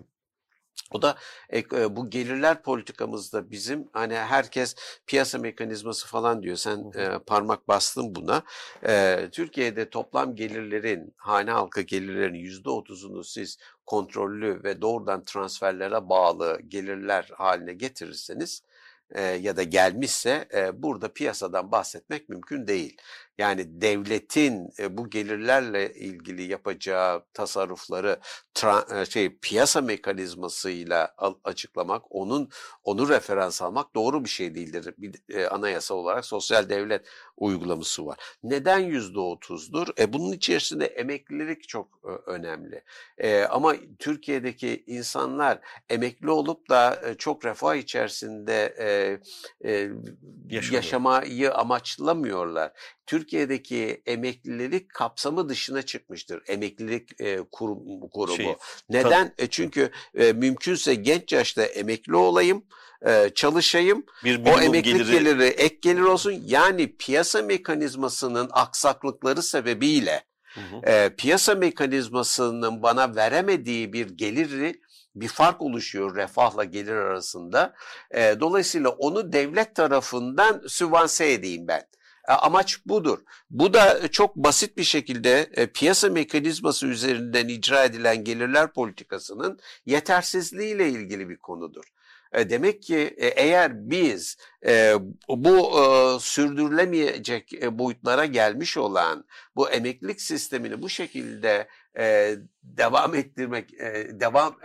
[0.92, 1.18] O da
[1.54, 4.76] e, bu gelirler politikamızda bizim hani herkes
[5.08, 6.56] piyasa mekanizması falan diyor.
[6.56, 8.44] Sen e, parmak bastın buna.
[8.88, 16.60] E, Türkiye'de toplam gelirlerin, hane halkı gelirlerin yüzde otuzunu siz kontrollü ve doğrudan transferlere bağlı
[16.68, 18.64] gelirler haline getirirseniz
[19.12, 22.98] e, ya da gelmişse e, burada piyasadan bahsetmek mümkün değil.
[23.38, 28.20] Yani devletin e, bu gelirlerle ilgili yapacağı tasarrufları
[28.96, 32.50] e, şey piyasa mekanizmasıyla açıklamak, onun
[32.84, 34.94] onu referans almak doğru bir şey değildir.
[34.98, 37.08] Bir e, anayasa olarak sosyal devlet
[37.38, 38.18] uygulaması var.
[38.44, 39.88] Neden yüzde otuzdur?
[40.00, 42.84] E, bunun içerisinde emeklilik çok e, önemli.
[43.18, 45.60] E, ama Türkiye'deki insanlar
[45.90, 49.20] emekli olup da e, çok refah içerisinde e,
[49.72, 49.90] e,
[50.50, 52.72] yaşamayı amaçlamıyorlar.
[53.08, 56.44] Türkiye'deki emeklilik kapsamı dışına çıkmıştır.
[56.48, 58.38] Emeklilik e, kurum, kurumu.
[58.38, 58.56] Şey,
[58.90, 59.34] Neden?
[59.38, 62.64] E, çünkü e, mümkünse genç yaşta emekli olayım,
[63.06, 64.06] e, çalışayım.
[64.24, 65.12] Bir o emeklilik geliri...
[65.12, 66.44] geliri ek gelir olsun.
[66.46, 70.92] Yani piyasa mekanizmasının aksaklıkları sebebiyle hı hı.
[70.92, 74.82] E, piyasa mekanizmasının bana veremediği bir geliri
[75.16, 77.74] bir fark oluşuyor refahla gelir arasında.
[78.12, 81.84] E, dolayısıyla onu devlet tarafından süvanse edeyim ben.
[82.28, 83.20] E, amaç budur.
[83.50, 90.90] Bu da çok basit bir şekilde e, piyasa mekanizması üzerinden icra edilen gelirler politikasının yetersizliğiyle
[90.90, 91.84] ilgili bir konudur.
[92.34, 94.38] E, demek ki eğer biz
[95.30, 95.72] bu
[96.22, 99.26] sürdürülemeyecek boyutlara gelmiş olan
[99.56, 101.68] bu emeklilik sistemini bu şekilde
[102.64, 103.72] devam ettirmek
[104.20, 104.56] devam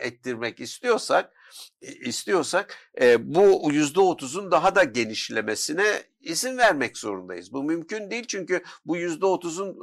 [0.00, 1.32] ettirmek istiyorsak
[1.80, 7.52] istiyorsak bu yüzde otuzun daha da genişlemesine izin vermek zorundayız.
[7.52, 9.78] Bu mümkün değil çünkü bu yüzde otuzun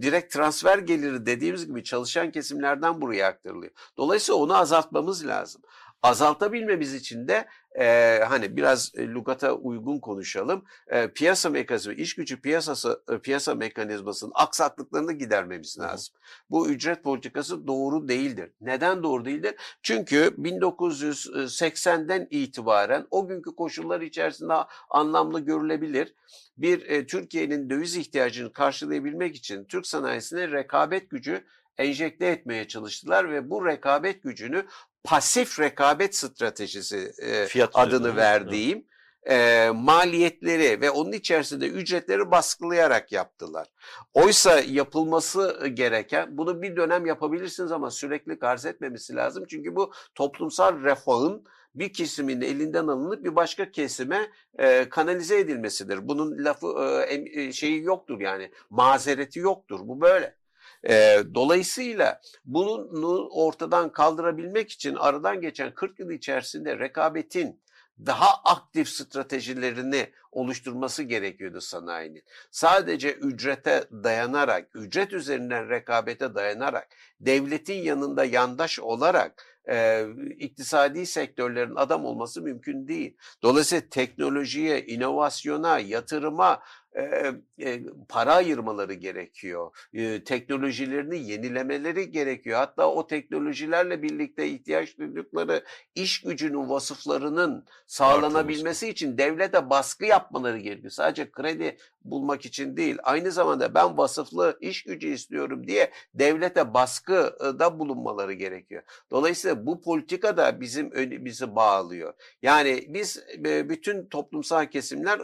[0.00, 3.72] direkt transfer geliri dediğimiz gibi çalışan kesimlerden buraya aktarılıyor.
[3.96, 5.62] Dolayısıyla onu azaltmamız lazım
[6.02, 7.48] azaltabilmemiz için de
[7.78, 10.64] e, hani biraz e, lugata uygun konuşalım.
[10.88, 16.14] E, piyasa mekanizması, iş gücü piyasası e, piyasa mekanizmasının aksaklıklarını gidermemiz lazım.
[16.16, 16.20] Hı.
[16.50, 18.50] Bu ücret politikası doğru değildir.
[18.60, 19.54] Neden doğru değildir?
[19.82, 24.54] Çünkü 1980'den itibaren o günkü koşullar içerisinde
[24.90, 26.14] anlamlı görülebilir.
[26.56, 31.44] Bir e, Türkiye'nin döviz ihtiyacını karşılayabilmek için Türk sanayisine rekabet gücü
[31.78, 34.66] enjekte etmeye çalıştılar ve bu rekabet gücünü
[35.04, 38.84] pasif rekabet stratejisi e, adını verdiğim
[39.28, 43.68] e, maliyetleri ve onun içerisinde ücretleri baskılayarak yaptılar.
[44.14, 49.44] Oysa yapılması gereken bunu bir dönem yapabilirsiniz ama sürekli arz etmemesi lazım.
[49.48, 51.44] Çünkü bu toplumsal refahın
[51.74, 56.08] bir kesimin elinden alınıp bir başka kesime e, kanalize edilmesidir.
[56.08, 59.80] Bunun lafı e, şeyi yoktur yani mazereti yoktur.
[59.82, 60.39] Bu böyle.
[60.88, 67.60] E, dolayısıyla bunu ortadan kaldırabilmek için aradan geçen 40 yıl içerisinde rekabetin
[68.06, 72.22] daha aktif stratejilerini oluşturması gerekiyordu sanayinin.
[72.50, 76.88] Sadece ücrete dayanarak, ücret üzerinden rekabete dayanarak,
[77.20, 80.06] devletin yanında yandaş olarak e,
[80.38, 83.16] iktisadi sektörlerin adam olması mümkün değil.
[83.42, 86.62] Dolayısıyla teknolojiye, inovasyona, yatırıma
[86.96, 89.76] e, e, para ayırmaları gerekiyor.
[89.92, 92.58] E, teknolojilerini yenilemeleri gerekiyor.
[92.58, 95.64] Hatta o teknolojilerle birlikte ihtiyaç duydukları
[95.94, 100.90] iş gücünün vasıflarının sağlanabilmesi için devlete baskı yapmaları gerekiyor.
[100.90, 102.98] Sadece kredi bulmak için değil.
[103.02, 108.82] Aynı zamanda ben vasıflı iş gücü istiyorum diye devlete baskıda bulunmaları gerekiyor.
[109.10, 110.90] Dolayısıyla bu politika da bizim
[111.24, 112.14] bizi bağlıyor.
[112.42, 115.20] Yani biz bütün toplumsal kesimler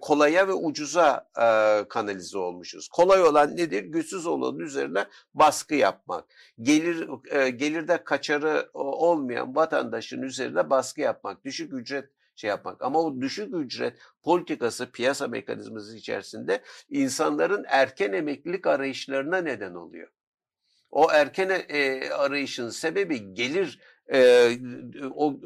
[0.00, 1.28] kolaya ve ucuza
[1.88, 2.88] kanalize olmuşuz.
[2.88, 3.84] Kolay olan nedir?
[3.84, 5.04] Güçsüz olanın üzerine
[5.34, 6.24] baskı yapmak.
[6.62, 7.08] Gelir
[7.50, 11.44] gelirde kaçarı olmayan vatandaşın üzerine baskı yapmak.
[11.44, 12.08] Düşük ücret
[12.40, 12.82] şey yapmak.
[12.82, 20.08] Ama o düşük ücret politikası piyasa mekanizması içerisinde insanların erken emeklilik arayışlarına neden oluyor.
[20.90, 23.80] O erken e, arayışın sebebi gelir
[24.12, 24.50] e,
[25.14, 25.40] o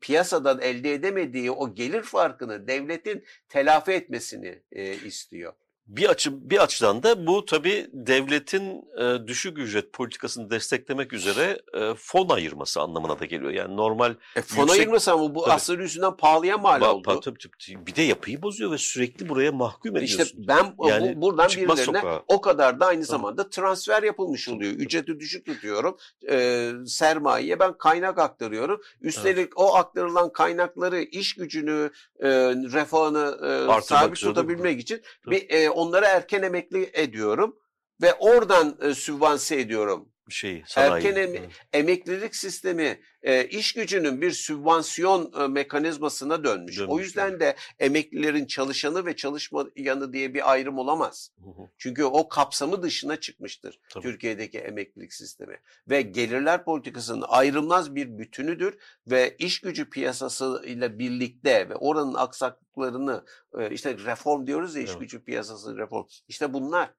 [0.00, 5.52] piyasadan elde edemediği o gelir farkını devletin telafi etmesini e, istiyor.
[5.88, 11.94] Bir açı bir açıdan da bu tabii devletin e, düşük ücret politikasını desteklemek üzere e,
[11.94, 13.50] fon ayırması anlamına da geliyor.
[13.50, 17.02] Yani normal e, fon yüksek, ayırması ama bu tabii, asgari yüzünden pahalıya mal oldu.
[17.04, 17.86] Tabii, tabii, tabii.
[17.86, 20.24] Bir de yapıyı bozuyor ve sürekli buraya mahkum ediyorsun.
[20.24, 22.22] İşte ben yani, bu, buradan birilerine sokağa.
[22.28, 24.72] o kadar da aynı zamanda transfer yapılmış oluyor.
[24.72, 25.96] Ücreti düşük tutuyorum.
[26.30, 28.80] E, sermayeye ben kaynak aktarıyorum.
[29.00, 29.52] Üstelik evet.
[29.56, 32.28] o aktarılan kaynakları iş gücünü, e,
[32.72, 33.38] refahını
[33.78, 37.56] e, sabit tutabilmek için bir e, onları erken emekli ediyorum
[38.02, 41.06] ve oradan e, sübvanse ediyorum şey sanayi.
[41.06, 46.80] Erken em- emeklilik sistemi e, iş gücünün bir sübvansiyon e, mekanizmasına dönmüş.
[46.80, 51.30] O Dönmüş, yüzden de emeklilerin çalışanı ve çalışmayanı diye bir ayrım olamaz.
[51.44, 54.02] Hı hı, Çünkü o kapsamı dışına çıkmıştır tabii.
[54.02, 55.60] Türkiye'deki emeklilik sistemi.
[55.88, 63.24] Ve gelirler politikasının ayrılmaz bir bütünüdür ve iş gücü piyasası ile birlikte ve oranın aksaklıklarını
[63.58, 65.00] e, işte reform diyoruz ya iş Evet.
[65.00, 66.06] gücü piyasası reform.
[66.28, 66.90] İşte bunlar.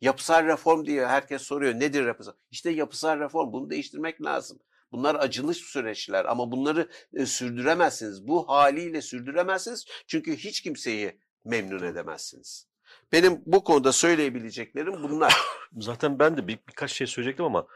[0.00, 2.32] Yapısal reform diye herkes soruyor nedir yapısal?
[2.50, 4.58] İşte yapısal reform bunu değiştirmek lazım.
[4.92, 8.28] Bunlar acılı süreçler ama bunları e, sürdüremezsiniz.
[8.28, 12.66] Bu haliyle sürdüremezsiniz çünkü hiç kimseyi memnun edemezsiniz.
[13.12, 15.36] Benim bu konuda söyleyebileceklerim bunlar.
[15.78, 17.66] Zaten ben de bir, birkaç şey söyleyecektim ama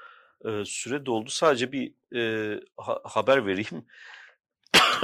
[0.44, 1.30] e, süre doldu.
[1.30, 3.86] Sadece bir e, ha- haber vereyim.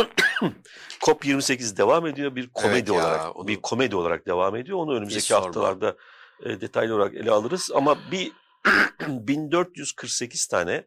[1.00, 4.78] COP28 devam ediyor bir komedi ya, olarak onu- bir komedi olarak devam ediyor.
[4.78, 5.96] Onu önümüzdeki haftalarda
[6.42, 8.32] e, detaylı olarak ele alırız ama bir
[9.08, 10.86] 1448 tane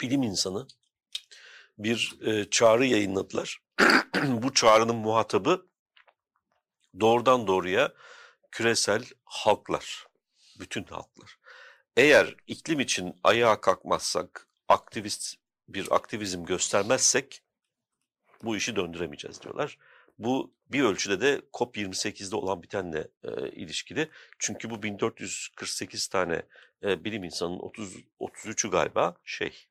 [0.00, 0.66] bilim insanı
[1.78, 3.62] bir e, çağrı yayınladılar.
[4.28, 5.66] Bu çağrının muhatabı
[7.00, 7.92] doğrudan doğruya
[8.50, 10.06] küresel halklar,
[10.60, 11.38] bütün halklar.
[11.96, 15.34] Eğer iklim için ayağa kalkmazsak, aktivist
[15.68, 17.42] bir aktivizm göstermezsek
[18.42, 19.78] bu işi döndüremeyeceğiz diyorlar.
[20.18, 24.08] Bu bir ölçüde de COP28'de olan bitenle e, ilişkili.
[24.38, 26.42] Çünkü bu 1448 tane
[26.82, 29.66] e, bilim insanının 30 33'ü galiba şey.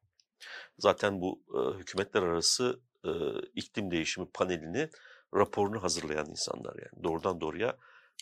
[0.78, 3.12] Zaten bu e, hükümetler arası e,
[3.56, 4.90] iklim değişimi panelini
[5.36, 7.78] raporunu hazırlayan insanlar yani doğrudan doğruya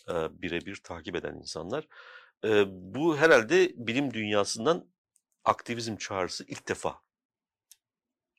[0.08, 1.86] e, birebir takip eden insanlar.
[2.44, 4.86] E, bu herhalde bilim dünyasından
[5.44, 7.00] aktivizm çağrısı ilk defa.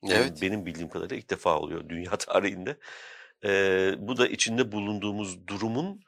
[0.04, 0.42] Yani Evet.
[0.42, 2.78] Benim bildiğim kadarıyla ilk defa oluyor dünya tarihinde.
[3.46, 6.02] E, bu da içinde bulunduğumuz durumun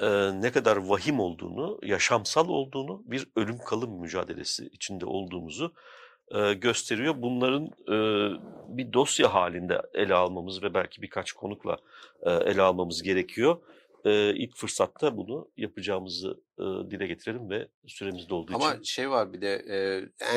[0.00, 0.08] e,
[0.42, 5.72] ne kadar vahim olduğunu, yaşamsal olduğunu, bir ölüm kalım mücadelesi içinde olduğumuzu
[6.34, 7.14] e, gösteriyor.
[7.22, 7.96] Bunların e,
[8.68, 11.76] bir dosya halinde ele almamız ve belki birkaç konukla
[12.22, 13.58] e, ele almamız gerekiyor.
[14.04, 18.82] E, ilk fırsatta bunu yapacağımızı e, dile getirelim ve süremiz dolduğu Ama için.
[18.82, 19.76] şey var bir de e,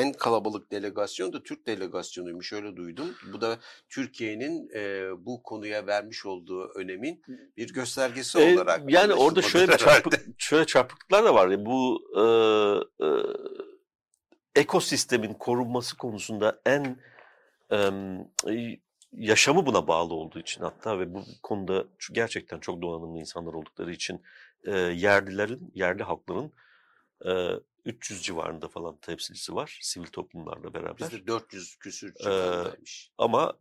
[0.00, 3.14] en kalabalık delegasyon da Türk delegasyonuymuş öyle duydum.
[3.32, 3.58] Bu da
[3.88, 7.22] Türkiye'nin e, bu konuya vermiş olduğu önemin
[7.56, 8.90] bir göstergesi E, olarak.
[8.90, 11.48] yani orada şöyle çarpık, şöyle çarpıklıklar da var.
[11.48, 12.22] ya, Bu e,
[13.06, 13.08] e,
[14.60, 16.96] ekosistemin korunması konusunda en
[17.72, 17.78] e,
[19.12, 24.22] yaşamı buna bağlı olduğu için hatta ve bu konuda gerçekten çok donanımlı insanlar oldukları için
[24.64, 26.52] e, yerlilerin, yerli halkların
[27.24, 27.30] e,
[27.84, 30.98] 300 civarında falan temsilcisi var sivil toplumlarla beraber.
[30.98, 33.10] Bizde 400 küsür civarındaymış.
[33.18, 33.52] Ama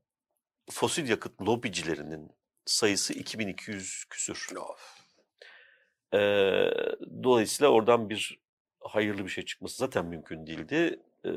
[0.71, 2.31] fosil yakıt lobicilerinin
[2.65, 4.55] sayısı 2200 küsür.
[4.55, 5.01] Of.
[6.13, 6.71] Ee,
[7.23, 8.39] dolayısıyla oradan bir
[8.79, 10.99] hayırlı bir şey çıkması zaten mümkün değildi.
[11.25, 11.31] Ee,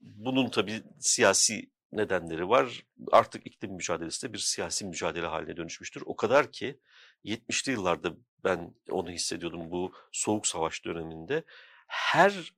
[0.00, 2.84] bunun tabii siyasi nedenleri var.
[3.12, 6.02] Artık iklim mücadelesi de bir siyasi mücadele haline dönüşmüştür.
[6.06, 6.80] O kadar ki
[7.24, 8.12] 70'li yıllarda
[8.44, 11.44] ben onu hissediyordum bu soğuk savaş döneminde.
[11.86, 12.52] Her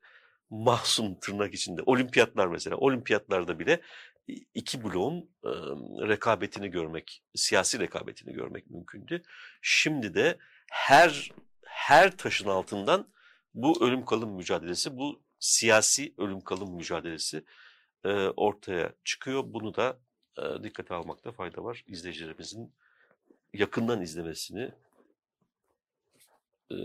[0.50, 3.80] mahzun tırnak içinde olimpiyatlar mesela olimpiyatlarda bile
[4.54, 5.50] iki bloğun e,
[6.08, 9.22] rekabetini görmek, siyasi rekabetini görmek mümkündü.
[9.62, 10.38] Şimdi de
[10.70, 11.30] her
[11.64, 13.08] her taşın altından
[13.54, 17.44] bu ölüm kalım mücadelesi, bu siyasi ölüm kalım mücadelesi
[18.04, 19.42] e, ortaya çıkıyor.
[19.46, 19.98] Bunu da
[20.38, 21.84] e, dikkate almakta fayda var.
[21.86, 22.74] İzleyicilerimizin
[23.52, 24.72] yakından izlemesini
[26.70, 26.76] e,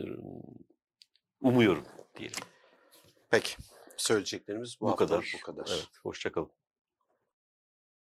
[1.41, 1.85] umuyorum
[2.17, 2.39] diyelim.
[3.29, 3.55] Peki.
[3.97, 5.33] Söyleyeceklerimiz bu, Bu kadar.
[5.37, 5.69] bu kadar.
[5.73, 6.51] Evet, hoşça kalın.